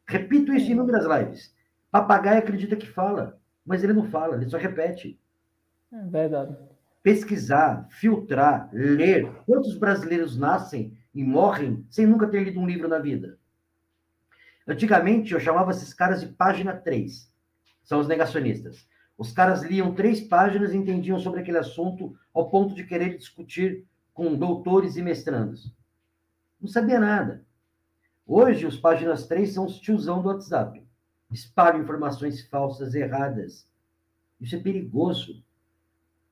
[0.08, 1.56] Repito isso em inúmeras lives.
[1.92, 5.20] Papagaio acredita que fala, mas ele não fala, ele só repete.
[5.92, 6.56] É verdade.
[7.02, 9.32] Pesquisar, filtrar, ler.
[9.46, 13.38] Quantos brasileiros nascem e morrem sem nunca ter lido um livro na vida?
[14.68, 17.32] Antigamente, eu chamava esses caras de página 3.
[17.84, 18.88] São os negacionistas.
[19.18, 23.86] Os caras liam três páginas e entendiam sobre aquele assunto ao ponto de querer discutir
[24.14, 25.74] com doutores e mestrandos.
[26.60, 27.46] Não sabia nada.
[28.28, 30.84] Hoje, os páginas 3 são os tiozão do WhatsApp.
[31.32, 33.70] Espalham informações falsas, erradas.
[34.42, 35.44] Isso é perigoso.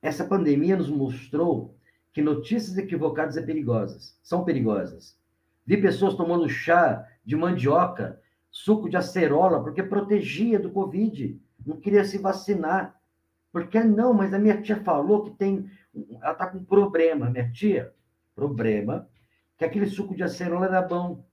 [0.02, 1.76] Essa pandemia nos mostrou
[2.12, 5.16] que notícias equivocadas é perigosas, são perigosas.
[5.64, 8.20] Vi pessoas tomando chá de mandioca,
[8.50, 13.00] suco de acerola, porque protegia do Covid, não queria se vacinar.
[13.52, 15.70] Porque não, mas a minha tia falou que tem,
[16.20, 17.92] ela está com problema, minha tia,
[18.34, 19.08] problema,
[19.56, 21.24] que aquele suco de acerola era bom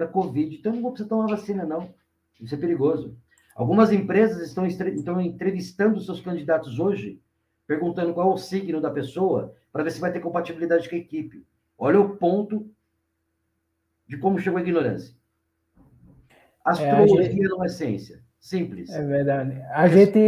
[0.00, 0.56] para Covid.
[0.56, 1.92] Então, não vou precisar tomar vacina, não.
[2.40, 3.14] Isso é perigoso.
[3.54, 7.20] Algumas empresas estão, estão entrevistando seus candidatos hoje,
[7.66, 10.98] perguntando qual é o signo da pessoa, para ver se vai ter compatibilidade com a
[10.98, 11.44] equipe.
[11.76, 12.70] Olha o ponto
[14.08, 15.14] de como chegou a ignorância.
[16.64, 17.48] Astrologia é, gente...
[17.48, 18.22] não é ciência.
[18.40, 18.88] Simples.
[18.90, 19.60] É verdade.
[19.70, 20.18] A gente.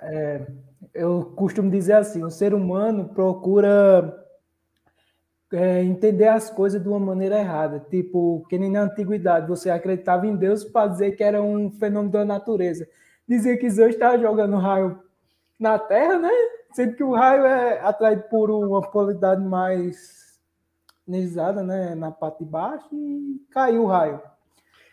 [0.00, 0.46] É,
[0.94, 4.23] eu costumo dizer assim: o ser humano procura
[5.54, 7.80] é, entender as coisas de uma maneira errada.
[7.90, 12.12] Tipo, que nem na antiguidade você acreditava em Deus para dizer que era um fenômeno
[12.12, 12.86] da natureza.
[13.26, 14.98] Dizia que Zeus estava jogando raio
[15.58, 16.30] na Terra, né?
[16.72, 20.38] Sendo que o raio é atraído por uma polaridade mais
[21.06, 24.20] energizada né, na parte de baixo e caiu o raio.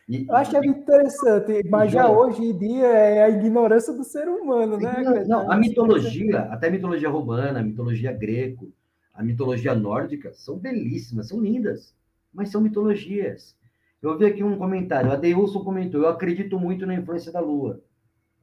[0.07, 4.03] E, eu acho que é interessante, mas já hoje em dia é a ignorância do
[4.03, 5.23] ser humano, né?
[5.25, 8.71] Não, a mitologia, até a mitologia romana, a mitologia greco,
[9.13, 11.95] a mitologia nórdica, são belíssimas, são lindas,
[12.33, 13.55] mas são mitologias.
[14.01, 17.83] Eu vi aqui um comentário, a Deilson comentou, eu acredito muito na influência da Lua.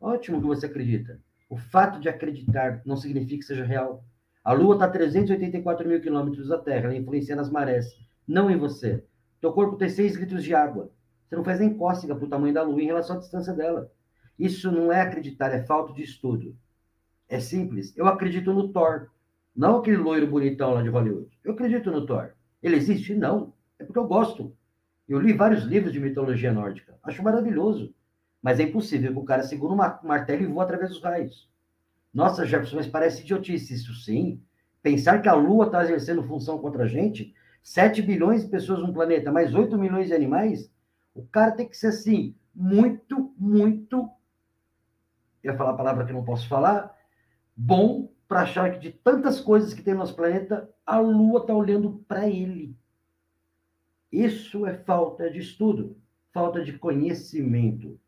[0.00, 1.20] Ótimo que você acredita.
[1.50, 4.04] O fato de acreditar não significa que seja real.
[4.44, 7.86] A Lua está a 384 mil quilômetros da Terra, ela influencia nas marés,
[8.26, 9.04] não em você.
[9.40, 10.92] Teu corpo tem 6 litros de água.
[11.26, 13.90] Você não faz nem cócega para o tamanho da Lua em relação à distância dela.
[14.38, 16.56] Isso não é acreditar, é falta de estudo.
[17.28, 17.96] É simples.
[17.96, 19.10] Eu acredito no Thor.
[19.58, 21.36] Não aquele loiro bonitão lá de Hollywood.
[21.42, 22.30] Eu acredito no Thor.
[22.62, 23.12] Ele existe?
[23.12, 23.52] Não.
[23.76, 24.56] É porque eu gosto.
[25.08, 26.96] Eu li vários livros de mitologia nórdica.
[27.02, 27.92] Acho maravilhoso.
[28.40, 31.50] Mas é impossível que o cara segure um martelo e voe através dos raios.
[32.14, 34.40] Nossa, Jefferson, mas parece idiotice isso sim.
[34.80, 38.92] Pensar que a Lua está exercendo função contra a gente, 7 bilhões de pessoas no
[38.92, 40.72] planeta, mais 8 milhões de animais,
[41.12, 44.08] o cara tem que ser assim, muito, muito.
[45.42, 46.96] Eu ia falar a palavra que não posso falar,
[47.56, 51.54] bom para achar que de tantas coisas que tem no nosso planeta, a Lua está
[51.54, 52.76] olhando para ele.
[54.12, 55.96] Isso é falta de estudo,
[56.30, 57.98] falta de conhecimento.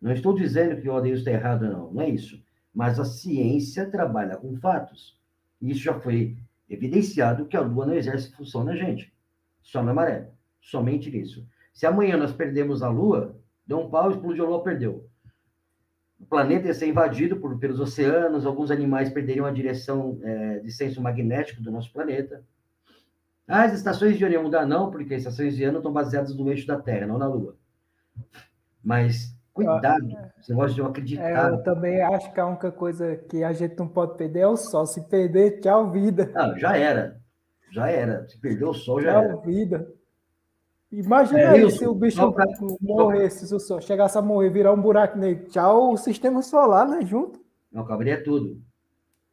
[0.00, 2.40] Não estou dizendo que o Adeus está errado, não, não é isso.
[2.72, 5.20] Mas a ciência trabalha com fatos.
[5.60, 6.36] Isso já foi
[6.68, 9.12] evidenciado que a Lua não exerce função na gente,
[9.62, 10.30] só na maré.
[10.60, 11.46] Somente nisso.
[11.72, 13.36] Se amanhã nós perdemos a Lua,
[13.66, 15.08] deu um pau, explodiu a Lua, perdeu.
[16.18, 20.72] O planeta ia ser invadido por, pelos oceanos, alguns animais perderiam a direção é, de
[20.72, 22.42] senso magnético do nosso planeta.
[23.46, 26.34] Ah, as estações de ano iam mudar, não, porque as estações de ano estão baseadas
[26.34, 27.56] no eixo da Terra, não na Lua.
[28.82, 30.06] Mas Cuidado,
[30.38, 31.50] você gosta de acreditar.
[31.50, 34.46] É, eu também acho que a única coisa que a gente não pode perder é
[34.46, 34.84] o sol.
[34.84, 36.30] Se perder, tchau, vida.
[36.34, 37.18] Não, já era.
[37.72, 38.28] Já era.
[38.28, 39.36] Se perder o sol, já tchau, era.
[39.36, 39.88] vida.
[40.92, 42.46] Imagina é, aí se o bicho pra...
[42.80, 45.46] morresse, se o sol chegasse a morrer, virar um buraco nele.
[45.46, 47.04] Tchau, o sistema solar, né?
[47.04, 47.40] Junto.
[47.72, 48.60] Não, acabaria tudo.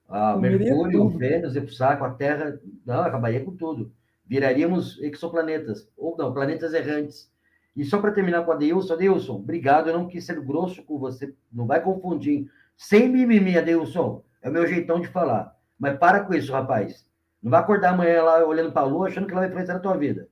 [0.10, 1.18] Ah, Mercúrio, tudo.
[1.18, 2.60] Vênus, saco, a Terra.
[2.86, 3.92] Não, acabaria com tudo.
[4.26, 5.88] Viraríamos exoplanetas.
[5.96, 7.32] Ou não, planetas errantes
[7.76, 11.00] e só para terminar com a Deilson, Adeilson, obrigado, eu não quis ser grosso com
[11.00, 12.48] você, não vai confundir.
[12.78, 15.56] Sem mimimi, Adeilson, é o meu jeitão de falar.
[15.80, 17.06] Mas para com isso, rapaz.
[17.42, 19.80] Não vai acordar amanhã lá olhando para a lua, achando que ela vai influenciar a
[19.80, 20.30] tua vida.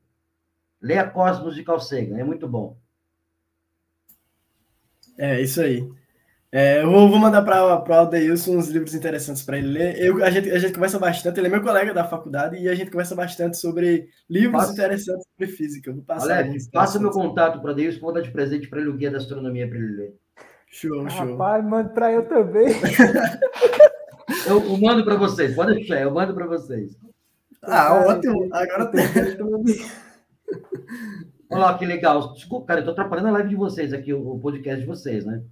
[0.82, 2.78] Leia Cosmos de Carl Sagan, é muito bom.
[5.18, 5.88] É, isso aí.
[6.54, 10.02] É, eu vou mandar para o Aldeilson uns livros interessantes para ele ler.
[10.02, 12.76] Eu, a, gente, a gente conversa bastante, ele é meu colega da faculdade e a
[12.76, 15.94] gente conversa bastante sobre livros passa, interessantes sobre física.
[15.94, 18.90] Vou passar Alex, passa meu contato para o Aldeilson, vou dar de presente para ele
[18.90, 20.16] o Guia da Astronomia para ele ler.
[20.68, 21.32] Show, show.
[21.32, 22.68] Rapaz, manda para eu também.
[24.48, 26.98] eu, eu mando para vocês, pode deixar, eu mando para vocês.
[27.62, 28.50] Ah, ótimo.
[28.52, 29.02] Agora tem.
[31.50, 32.34] Olha lá, que legal.
[32.34, 35.44] Desculpa, cara, eu estou atrapalhando a live de vocês aqui, o podcast de vocês, né?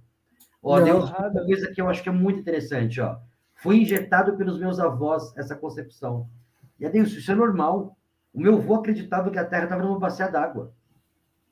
[0.62, 3.18] Ó, não, uma coisa que eu acho que é muito interessante, ó.
[3.54, 6.28] Foi injetado pelos meus avós essa concepção.
[6.78, 7.96] E Adeus, isso é normal.
[8.32, 10.72] O meu avô acreditava que a Terra estava numa bacia d'água.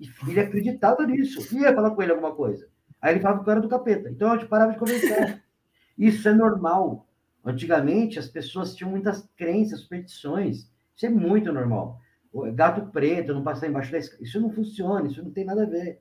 [0.00, 1.54] E ele acreditava nisso.
[1.54, 2.66] Ia falar com ele alguma coisa.
[3.00, 4.08] Aí ele falava que eu era do capeta.
[4.08, 5.42] Então a gente parava de conversar.
[5.98, 7.06] Isso é normal.
[7.44, 10.70] Antigamente as pessoas tinham muitas crenças, superstições.
[10.96, 12.00] Isso é muito normal.
[12.54, 14.22] Gato preto, não passar embaixo da escada.
[14.22, 16.00] Isso não funciona, isso não tem nada a ver.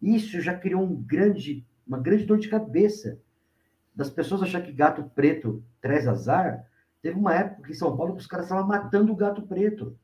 [0.00, 3.20] Isso já criou um grande uma grande dor de cabeça
[3.94, 6.66] das pessoas achar que gato preto traz azar.
[7.00, 9.96] Teve uma época em São Paulo que os caras estavam matando o gato preto.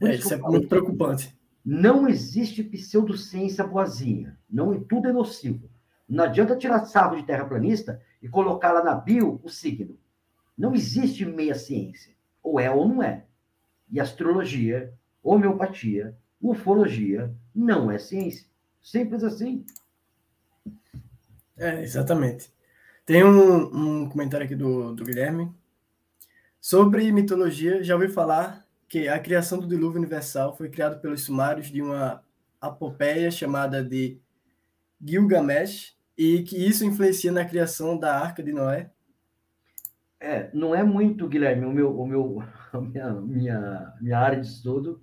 [0.00, 1.38] É, isso é muito preocupante.
[1.64, 4.38] Não existe pseudociência boazinha.
[4.50, 5.70] Não, tudo é nocivo.
[6.06, 9.96] Não adianta tirar sarro de terraplanista e colocar lá na bio o signo.
[10.58, 12.12] Não existe meia ciência.
[12.42, 13.24] Ou é ou não é.
[13.90, 18.46] E astrologia, homeopatia, ufologia não é ciência.
[18.82, 19.64] Simples assim.
[21.56, 22.52] É, exatamente.
[23.06, 25.52] Tem um, um comentário aqui do, do Guilherme.
[26.60, 31.66] Sobre mitologia, já ouvi falar que a criação do dilúvio universal foi criada pelos sumários
[31.70, 32.22] de uma
[32.60, 34.18] apopeia chamada de
[35.04, 38.90] Gilgamesh e que isso influencia na criação da Arca de Noé.
[40.24, 42.42] É, não é muito, Guilherme, o meu, o meu,
[42.80, 45.02] minha, minha, minha área de estudo.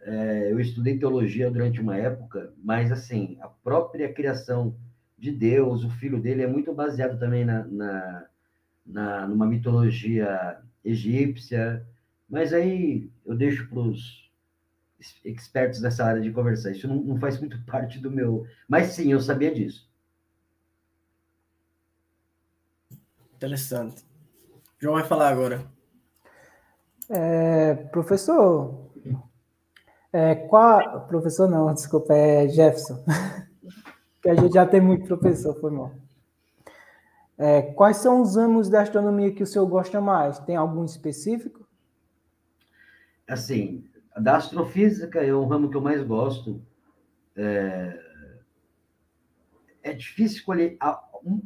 [0.00, 4.74] É, eu estudei teologia durante uma época, mas assim, a própria criação
[5.18, 8.26] de Deus, o filho dele é muito baseado também na, na,
[8.86, 11.86] na numa mitologia egípcia,
[12.26, 14.32] mas aí eu deixo para os
[15.22, 16.70] expertos dessa área de conversar.
[16.70, 18.46] Isso não, não, faz muito parte do meu.
[18.66, 19.86] Mas sim, eu sabia disso.
[23.46, 24.04] Interessante.
[24.76, 25.64] João vai falar agora.
[27.08, 28.90] É, professor,
[30.12, 31.06] é, qual.
[31.06, 33.04] Professor, não, desculpa, é Jefferson.
[34.20, 35.92] que a gente já tem muito professor, foi mal.
[37.38, 40.40] É, quais são os ramos da astronomia que o senhor gosta mais?
[40.40, 41.68] Tem algum específico?
[43.28, 46.60] Assim, da astrofísica é o ramo que eu mais gosto.
[47.36, 48.00] É,
[49.84, 50.76] é difícil escolher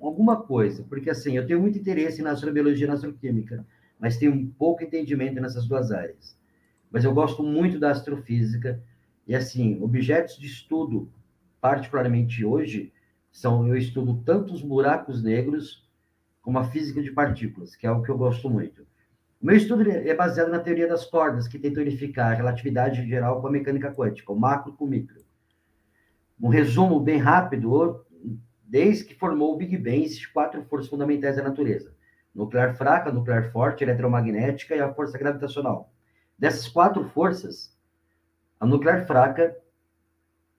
[0.01, 3.66] alguma coisa, porque assim, eu tenho muito interesse na astrobiologia e na astroquímica,
[3.99, 6.37] mas tenho um pouco entendimento nessas duas áreas.
[6.91, 8.83] Mas eu gosto muito da astrofísica,
[9.26, 11.11] e assim, objetos de estudo,
[11.61, 12.93] particularmente hoje,
[13.31, 15.89] são eu estudo tanto os buracos negros
[16.43, 18.83] como a física de partículas, que é o que eu gosto muito.
[19.41, 23.41] O meu estudo é baseado na teoria das cordas, que tenta unificar a relatividade geral
[23.41, 25.20] com a mecânica quântica, o macro com o micro.
[26.41, 28.05] Um resumo bem rápido,
[28.70, 31.92] desde que formou o Big Bang, existem quatro forças fundamentais da natureza:
[32.32, 35.92] nuclear fraca, nuclear forte, eletromagnética e a força gravitacional.
[36.38, 37.76] Dessas quatro forças,
[38.60, 39.56] a nuclear fraca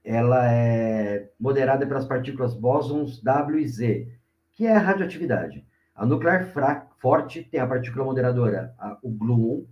[0.04, 4.12] ela é moderada pelas partículas bósons W e Z,
[4.52, 5.66] que é a radioatividade.
[5.96, 9.64] A nuclear fraca, forte tem a partícula moderadora, a, o gluon,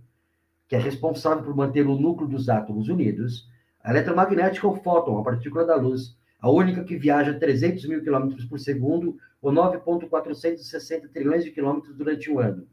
[0.68, 3.50] que é responsável por manter o núcleo dos átomos unidos.
[3.82, 8.44] A eletromagnética o fóton, a partícula da luz, a única que viaja 300 mil quilômetros
[8.46, 12.66] por segundo, ou 9,460 trilhões de quilômetros durante um ano.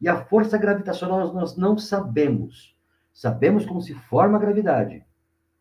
[0.00, 2.76] E a força gravitacional nós não sabemos.
[3.12, 5.04] Sabemos como se forma a gravidade.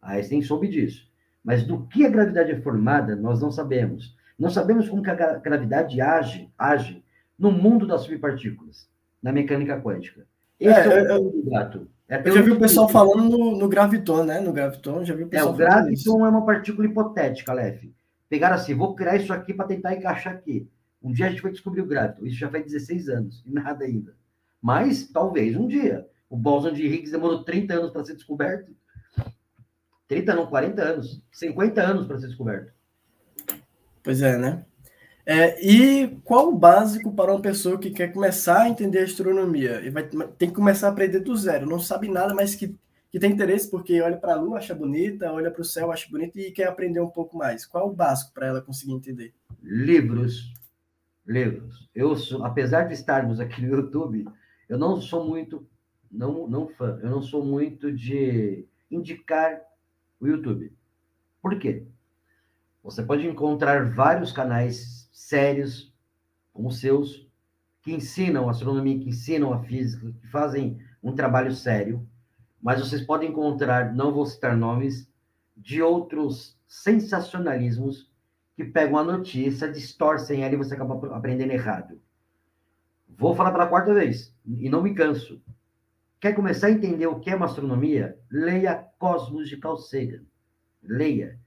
[0.01, 1.09] Einstein soube disso.
[1.43, 4.15] Mas do que a gravidade é formada, nós não sabemos.
[4.37, 7.03] Não sabemos como que a gravidade age, age
[7.37, 8.89] no mundo das subpartículas,
[9.21, 10.25] na mecânica quântica.
[10.59, 11.87] Esse é, é o é, gato.
[12.07, 14.39] É eu já vi o pessoal falando no, no, graviton, né?
[14.39, 17.83] No graviton, já vi o pessoal É, o graviton é uma partícula hipotética, Aleph.
[18.29, 20.69] Pegaram assim, vou criar isso aqui para tentar encaixar aqui.
[21.01, 22.25] Um dia a gente vai descobrir o graviton.
[22.25, 24.15] Isso já faz 16 anos, e nada ainda.
[24.61, 26.07] Mas, talvez, um dia.
[26.29, 28.75] O bóson de Higgs demorou 30 anos para ser descoberto.
[30.07, 31.23] 30 não, 40 anos.
[31.31, 32.73] 50 anos para ser descoberto.
[34.03, 34.65] Pois é, né?
[35.25, 39.81] É, e qual o básico para uma pessoa que quer começar a entender astronomia?
[39.81, 40.03] E vai,
[40.37, 42.75] tem que começar a aprender do zero, não sabe nada, mas que,
[43.09, 46.07] que tem interesse porque olha para a lua, acha bonita, olha para o céu, acha
[46.11, 47.65] bonito e quer aprender um pouco mais.
[47.65, 49.33] Qual o básico para ela conseguir entender?
[49.63, 50.53] Livros.
[51.25, 51.89] Livros.
[51.95, 54.27] Eu sou, apesar de estarmos aqui no YouTube,
[54.69, 55.67] eu não sou muito,
[56.11, 59.59] não, não fã, eu não sou muito de indicar
[60.19, 60.71] o YouTube.
[61.41, 61.83] Por quê?
[62.83, 65.93] Você pode encontrar vários canais sérios,
[66.51, 67.25] como os seus,
[67.81, 72.05] que ensinam astronomia, que ensinam a física, que fazem um trabalho sério,
[72.61, 75.09] mas vocês podem encontrar, não vou citar nomes,
[75.55, 78.11] de outros sensacionalismos
[78.57, 82.01] que pegam a notícia, distorcem ela e você acaba aprendendo errado.
[83.07, 85.41] Vou falar pela quarta vez, e não me canso.
[86.19, 88.19] Quer começar a entender o que é uma astronomia?
[88.29, 89.57] Leia Cosmos de
[89.89, 90.23] Sagan.
[90.83, 91.39] Leia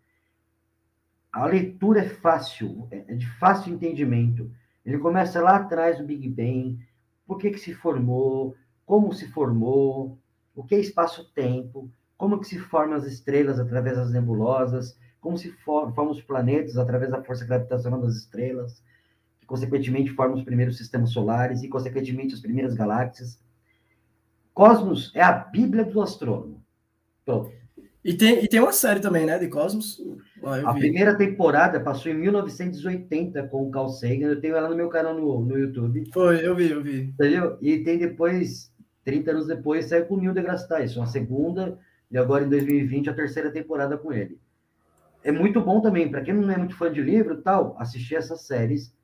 [1.42, 4.50] a leitura é fácil, é, é de fácil entendimento.
[4.84, 6.78] Ele começa lá atrás do Big Bang,
[7.26, 10.18] por que, que se formou, como se formou,
[10.54, 15.52] o que é espaço-tempo, como que se formam as estrelas através das nebulosas, como se
[15.64, 18.82] formam os planetas através da força gravitacional das estrelas,
[19.38, 23.40] que consequentemente formam os primeiros sistemas solares e consequentemente as primeiras galáxias.
[24.52, 26.60] Cosmos é a Bíblia do astrônomo.
[27.24, 27.52] Pronto.
[28.04, 30.00] E tem, e tem uma série também, né, de Cosmos.
[30.42, 34.28] Ah, a primeira temporada passou em 1980 com o Carl Sagan.
[34.28, 36.08] Eu tenho ela no meu canal no, no YouTube.
[36.12, 37.02] Foi, eu vi, eu vi.
[37.02, 37.58] Entendeu?
[37.60, 38.72] E tem depois,
[39.04, 41.78] 30 anos depois, saiu com o Neil deGrasse Tyson, a segunda,
[42.10, 44.38] e agora em 2020 a terceira temporada com ele.
[45.24, 48.14] É muito bom também, para quem não é muito fã de livro e tal, assistir
[48.14, 48.96] essas séries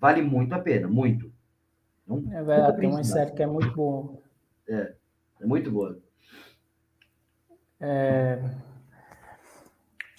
[0.00, 1.32] vale muito a pena, muito.
[2.04, 4.18] Então, é verdade, tem uma série que é muito boa.
[4.68, 4.92] É,
[5.40, 5.98] é muito boa.
[7.80, 8.38] É...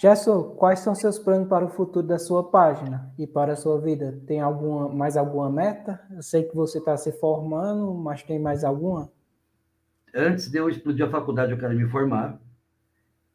[0.01, 3.80] Gerson, quais são seus planos para o futuro da sua página e para a sua
[3.80, 4.20] vida?
[4.26, 6.01] Tem alguma, mais alguma meta?
[6.09, 9.12] Eu sei que você está se formando, mas tem mais alguma?
[10.14, 12.41] Antes de eu explodir a faculdade, eu quero me formar,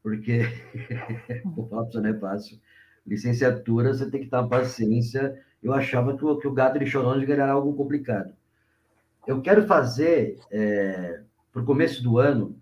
[0.02, 0.42] porque
[1.56, 2.58] o papo não é fácil.
[3.06, 5.40] Licenciatura, você tem que uma paciência.
[5.62, 8.34] Eu achava que o, que o gato de Choronge era algo complicado.
[9.24, 11.22] Eu quero fazer, é,
[11.52, 12.60] para o começo do ano,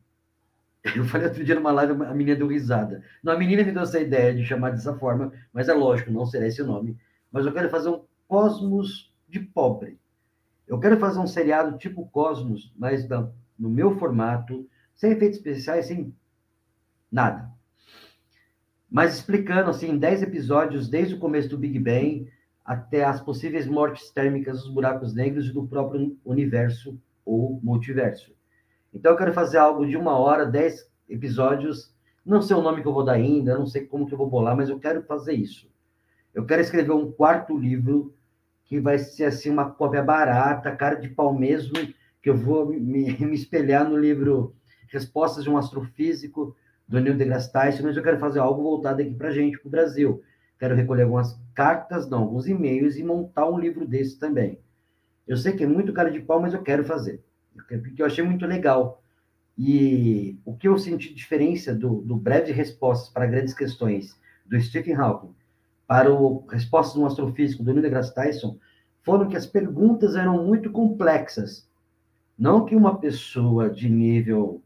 [0.95, 3.03] eu falei outro dia numa live, a menina deu risada.
[3.23, 6.27] Não, a menina me deu essa ideia de chamar dessa forma, mas é lógico, não
[6.27, 6.97] será esse o nome.
[7.33, 9.99] Mas eu quero fazer um Cosmos de pobre.
[10.67, 13.07] Eu quero fazer um seriado tipo Cosmos, mas
[13.59, 16.15] no meu formato, sem efeitos especiais, sem
[17.11, 17.51] nada.
[18.91, 22.31] Mas explicando, assim, em 10 episódios, desde o começo do Big Bang
[22.65, 28.35] até as possíveis mortes térmicas dos buracos negros e do próprio universo ou multiverso.
[28.95, 31.93] Então eu quero fazer algo de uma hora, dez episódios.
[32.25, 34.31] Não sei o nome que eu vou dar ainda, não sei como que eu vou
[34.31, 35.69] bolar, mas eu quero fazer isso.
[36.33, 38.15] Eu quero escrever um quarto livro
[38.65, 41.75] que vai ser assim uma cópia barata, cara de pau mesmo,
[42.23, 44.55] que eu vou me, me espelhar no livro
[44.89, 49.15] Respostas de um Astrofísico, do Neil deGrasse Tyson, mas eu quero fazer algo voltado aqui
[49.15, 50.23] para gente, para o Brasil.
[50.59, 54.59] Quero recolher algumas cartas, não, alguns e-mails e montar um livro desse também.
[55.27, 57.23] Eu sei que é muito cara de pau, mas eu quero fazer.
[57.55, 59.03] Porque eu achei muito legal.
[59.57, 64.95] E o que eu senti diferença do, do breve respostas para grandes questões do Stephen
[64.95, 65.35] Hawking
[65.87, 68.59] para o respostas do astrofísico do Neil deGrasse Tyson
[69.03, 71.69] foram que as perguntas eram muito complexas.
[72.39, 74.63] Não que uma pessoa de nível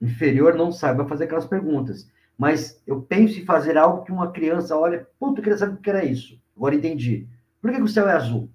[0.00, 2.08] inferior não saiba fazer aquelas perguntas,
[2.38, 5.78] mas eu penso em fazer algo que uma criança olha, puta, eu queria saber o
[5.78, 6.40] que era isso.
[6.56, 7.26] Agora entendi.
[7.60, 8.48] Por que, que o céu é azul?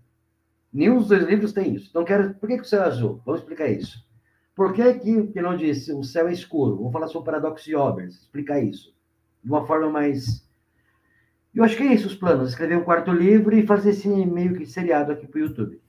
[0.75, 1.87] Nenhum dos dois livros tem isso.
[1.89, 3.21] Então, quero, por que, que o céu é azul?
[3.25, 4.05] Vamos explicar isso.
[4.53, 6.75] Por que, que, que não disse o céu é escuro?
[6.75, 8.93] Vamos falar sobre o paradoxo de Obers, explicar isso.
[9.41, 10.45] De uma forma mais.
[11.53, 14.53] Eu acho que é isso os planos: escrever um quarto livro e fazer esse meio
[14.53, 15.79] que seriado aqui para o YouTube.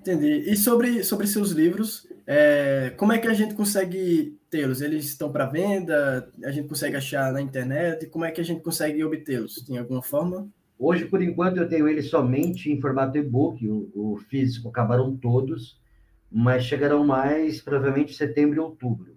[0.00, 0.50] Entendi.
[0.50, 4.82] E sobre, sobre seus livros, é, como é que a gente consegue tê-los?
[4.82, 6.30] Eles estão para venda?
[6.44, 8.06] A gente consegue achar na internet?
[8.08, 9.64] Como é que a gente consegue obtê-los?
[9.66, 10.46] Tem alguma forma?
[10.78, 13.66] Hoje, por enquanto, eu tenho eles somente em formato e-book.
[13.66, 15.80] O, o físico acabaram todos,
[16.30, 19.16] mas chegarão mais provavelmente em setembro e outubro.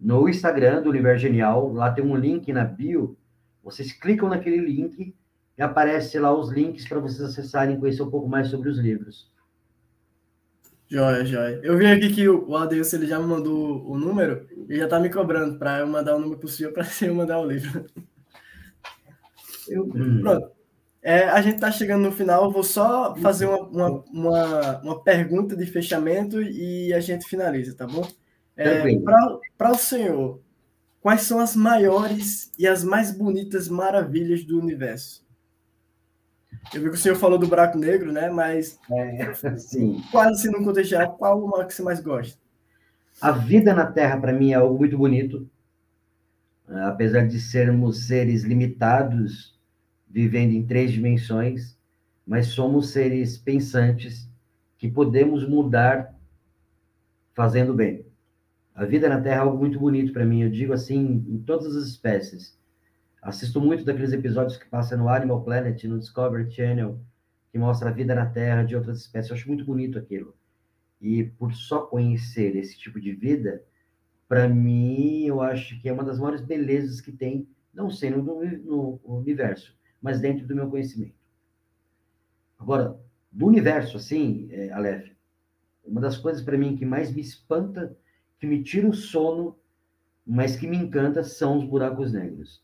[0.00, 3.16] No Instagram do Universo Genial, lá tem um link na bio.
[3.62, 5.14] Vocês clicam naquele link
[5.56, 8.78] e aparece lá os links para vocês acessarem e conhecer um pouco mais sobre os
[8.78, 9.32] livros.
[10.86, 11.60] Joia, joia.
[11.62, 15.00] Eu vi aqui que o Adeus ele já me mandou o número e já tá
[15.00, 17.86] me cobrando para eu mandar o número possível para eu mandar o livro.
[19.68, 19.88] Eu...
[19.88, 20.54] Pronto.
[21.06, 25.54] É, a gente tá chegando no final, vou só fazer uma, uma, uma, uma pergunta
[25.54, 28.08] de fechamento e a gente finaliza, tá bom?
[28.56, 28.82] É,
[29.58, 30.40] para o senhor,
[31.02, 35.22] quais são as maiores e as mais bonitas maravilhas do universo?
[36.72, 38.30] Eu vi que o senhor falou do buraco negro, né?
[38.30, 40.02] Mas é, sim.
[40.10, 42.38] quase se não contextual, qual o que você mais gosta?
[43.20, 45.46] A vida na Terra, para mim, é algo muito bonito.
[46.66, 49.53] Apesar de sermos seres limitados,
[50.14, 51.76] vivendo em três dimensões,
[52.24, 54.30] mas somos seres pensantes
[54.78, 56.16] que podemos mudar
[57.34, 58.06] fazendo bem.
[58.76, 60.42] A vida na Terra é algo muito bonito para mim.
[60.42, 62.56] Eu digo assim, em todas as espécies.
[63.20, 67.00] Assisto muito daqueles episódios que passam no Animal Planet, no Discovery Channel,
[67.50, 69.30] que mostra a vida na Terra de outras espécies.
[69.30, 70.32] Eu acho muito bonito aquilo.
[71.02, 73.64] E por só conhecer esse tipo de vida,
[74.28, 78.44] para mim, eu acho que é uma das maiores belezas que tem, não sendo no,
[78.44, 81.16] no universo, mas dentro do meu conhecimento.
[82.58, 83.00] Agora,
[83.32, 85.10] do universo, assim, é, Aleph,
[85.84, 87.96] uma das coisas para mim que mais me espanta,
[88.38, 89.58] que me tira o sono,
[90.24, 92.62] mas que me encanta, são os buracos negros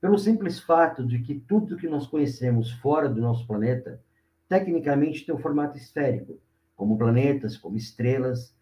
[0.00, 4.00] pelo simples fato de que tudo que nós conhecemos fora do nosso planeta,
[4.48, 6.38] tecnicamente tem um formato esférico,
[6.76, 8.54] como planetas, como estrelas,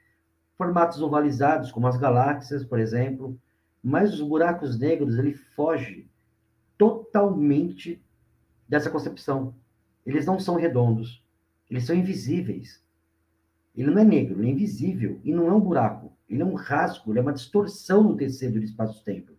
[0.57, 3.39] formatos ovalizados, como as galáxias, por exemplo,
[3.83, 6.09] mas os buracos negros, ele foge
[6.79, 8.03] totalmente
[8.69, 9.55] dessa concepção.
[10.05, 11.23] Eles não são redondos,
[11.71, 12.83] eles são invisíveis.
[13.77, 16.55] Ele não é negro, ele é invisível, e não é um buraco, ele é um
[16.55, 19.33] rasgo, ele é uma distorção no tecido do espaço-tempo.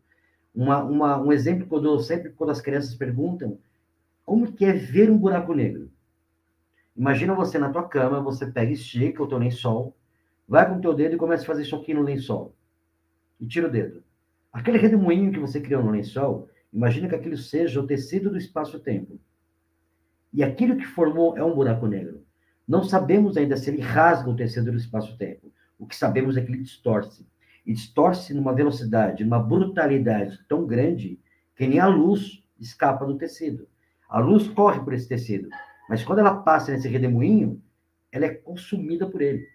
[0.54, 3.58] Uma, uma, um exemplo quando eu sempre quando as crianças perguntam
[4.26, 5.90] como que é ver um buraco negro.
[6.96, 9.94] Imagina você na tua cama, você pega estica o teu lençol,
[10.48, 12.54] vai com o teu dedo e começa a fazer choquinho no lençol.
[13.40, 14.02] E tira o dedo.
[14.52, 19.18] Aquele redemoinho que você criou no lençol, imagina que aquilo seja o tecido do espaço-tempo.
[20.34, 22.26] E aquilo que formou é um buraco negro.
[22.68, 25.52] Não sabemos ainda se ele rasga o tecido do espaço-tempo.
[25.80, 27.26] O que sabemos é que ele distorce
[27.66, 31.20] e distorce numa velocidade, numa brutalidade tão grande
[31.56, 33.68] que nem a luz escapa do tecido.
[34.10, 35.50] A luz corre por esse tecido,
[35.90, 37.62] mas quando ela passa nesse redemoinho,
[38.12, 39.48] ela é consumida por ele.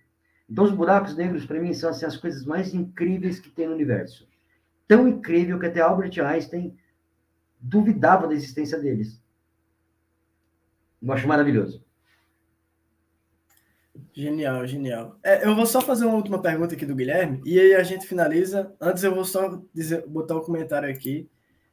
[0.49, 3.75] Então, os buracos negros, para mim, são assim, as coisas mais incríveis que tem no
[3.75, 4.29] universo.
[4.89, 6.77] Tão incrível que até Albert Einstein
[7.61, 9.23] duvidava da existência deles.
[11.03, 11.85] Eu acho maravilhoso.
[14.13, 15.19] Genial, genial.
[15.23, 18.07] É, eu vou só fazer uma última pergunta aqui do Guilherme e aí a gente
[18.07, 18.75] finaliza.
[18.81, 21.29] Antes eu vou só dizer, botar um comentário aqui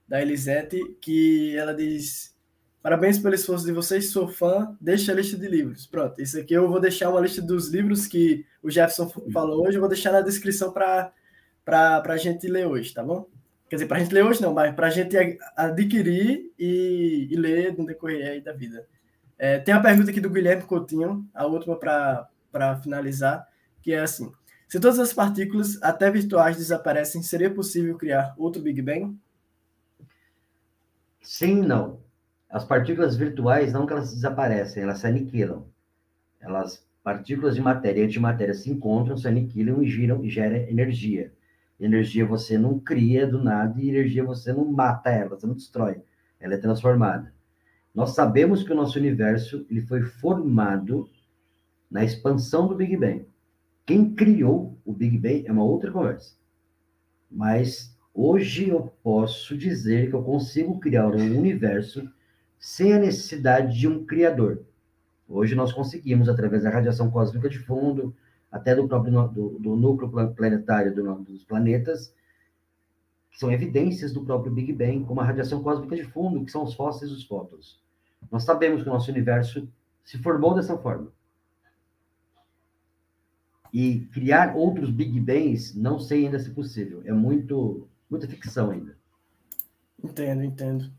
[0.07, 2.35] da Elisete que ela diz:
[2.81, 5.87] Parabéns pelo esforço de vocês, sou fã, deixa a lista de livros.
[5.87, 9.77] Pronto, isso aqui eu vou deixar uma lista dos livros que o Jefferson falou hoje,
[9.77, 11.11] eu vou deixar na descrição para
[11.65, 13.27] a gente ler hoje, tá bom?
[13.69, 15.17] Quer dizer, para a gente ler hoje não, mas para a gente
[15.55, 18.87] adquirir e, e ler no decorrer da vida.
[19.37, 23.47] É, tem a pergunta aqui do Guilherme Coutinho, a última para finalizar,
[23.81, 24.31] que é assim:
[24.67, 29.17] Se todas as partículas, até virtuais, desaparecem, seria possível criar outro Big Bang?
[31.21, 31.99] Sim, não.
[32.49, 35.65] As partículas virtuais não que elas desaparecem, elas se aniquilam.
[36.39, 41.33] Elas partículas de matéria e antimatéria se encontram, se aniquilam e giram e geram energia.
[41.79, 46.01] Energia você não cria do nada e energia você não mata ela, você não destrói.
[46.39, 47.33] Ela é transformada.
[47.93, 51.09] Nós sabemos que o nosso universo ele foi formado
[51.89, 53.25] na expansão do Big Bang.
[53.85, 56.35] Quem criou o Big Bang é uma outra conversa.
[57.29, 62.09] Mas hoje eu posso dizer que eu consigo criar um universo
[62.59, 64.63] sem a necessidade de um criador.
[65.27, 68.15] Hoje nós conseguimos, através da radiação cósmica de fundo,
[68.57, 72.13] até do próprio do, do núcleo planetário do, dos planetas,
[73.31, 76.63] que são evidências do próprio Big Bang, como a radiação cósmica de fundo, que são
[76.63, 77.81] os fósseis dos fótons.
[78.31, 79.67] Nós sabemos que o nosso universo
[80.03, 81.11] se formou dessa forma.
[83.71, 87.01] E criar outros Big Bangs, não sei ainda se é possível.
[87.05, 88.97] É muito, muita ficção ainda.
[90.03, 90.91] Entendo, entendo.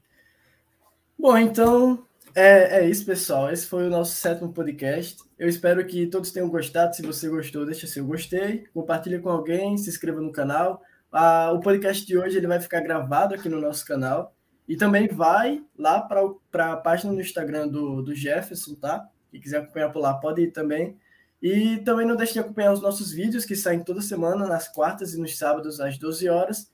[1.19, 2.07] Bom, então
[2.39, 3.51] é, é isso, pessoal.
[3.51, 5.19] Esse foi o nosso sétimo podcast.
[5.37, 6.95] Eu espero que todos tenham gostado.
[6.95, 10.81] Se você gostou, deixa seu gostei, compartilhe com alguém, se inscreva no canal.
[11.11, 14.35] Ah, o podcast de hoje ele vai ficar gravado aqui no nosso canal
[14.69, 19.09] e também vai lá para a página no Instagram do, do Jefferson, tá?
[19.33, 20.97] Quem quiser acompanhar por lá pode ir também.
[21.43, 25.13] E também não deixe de acompanhar os nossos vídeos que saem toda semana, nas quartas
[25.13, 26.71] e nos sábados, às 12 horas.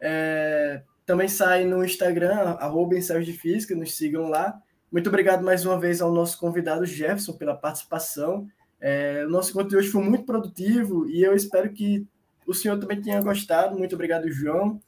[0.00, 4.60] É, também sai no Instagram, arroba ensaios de física, nos sigam lá.
[4.90, 8.48] Muito obrigado mais uma vez ao nosso convidado Jefferson pela participação.
[8.80, 12.06] É, o nosso encontro de hoje foi muito produtivo e eu espero que
[12.46, 13.76] o senhor também tenha gostado.
[13.76, 14.80] Muito obrigado, João.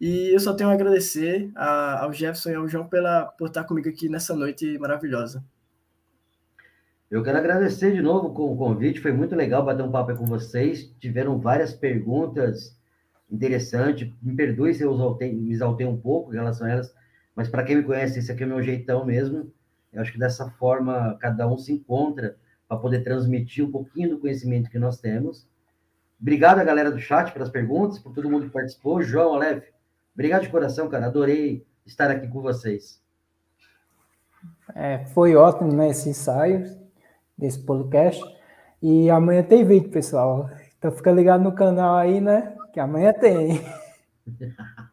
[0.00, 3.64] E eu só tenho a agradecer a, ao Jefferson e ao João pela, por estar
[3.64, 5.42] comigo aqui nessa noite maravilhosa.
[7.10, 10.26] Eu quero agradecer de novo com o convite, foi muito legal bater um papo com
[10.26, 10.92] vocês.
[11.00, 12.76] Tiveram várias perguntas
[13.30, 14.12] interessantes.
[14.22, 16.94] Me perdoe se eu exaltei, me exaltei um pouco em relação a elas,
[17.36, 19.52] mas para quem me conhece, esse aqui é o meu jeitão mesmo.
[19.92, 24.18] Eu acho que dessa forma cada um se encontra para poder transmitir um pouquinho do
[24.18, 25.46] conhecimento que nós temos.
[26.18, 29.02] Obrigado a galera do chat pelas perguntas, por todo mundo que participou.
[29.02, 29.64] João, Aleph,
[30.14, 31.06] obrigado de coração, cara.
[31.06, 33.02] Adorei estar aqui com vocês.
[34.74, 36.64] É, foi ótimo, né, esse ensaio
[37.36, 38.22] desse podcast.
[38.82, 40.50] E amanhã tem vídeo, pessoal.
[40.78, 42.54] Então fica ligado no canal aí, né?
[42.72, 43.60] Que amanhã tem.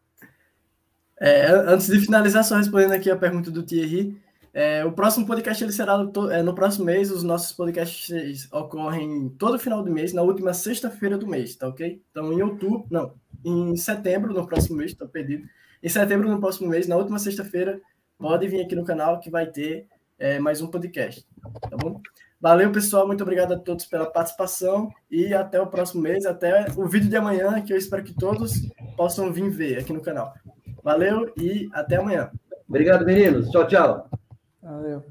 [1.23, 4.21] É, antes de finalizar, só respondendo aqui a pergunta do Thierry.
[4.53, 7.09] É, o próximo podcast ele será no, é, no, próximo mês.
[7.09, 12.01] Os nossos podcasts ocorrem todo final do mês, na última sexta-feira do mês, tá ok?
[12.11, 13.13] Então, em outubro, não,
[13.45, 15.47] em setembro, no próximo mês, estou perdido.
[15.81, 17.79] Em setembro, no próximo mês, na última sexta-feira,
[18.19, 19.87] pode vir aqui no canal que vai ter
[20.19, 21.25] é, mais um podcast,
[21.69, 22.01] tá bom?
[22.37, 23.07] Valeu, pessoal.
[23.07, 27.15] Muito obrigado a todos pela participação e até o próximo mês, até o vídeo de
[27.15, 30.33] amanhã, que eu espero que todos possam vir ver aqui no canal.
[30.83, 32.29] Valeu e até amanhã.
[32.67, 33.49] Obrigado, meninos.
[33.49, 34.09] Tchau, tchau.
[34.61, 35.03] Valeu.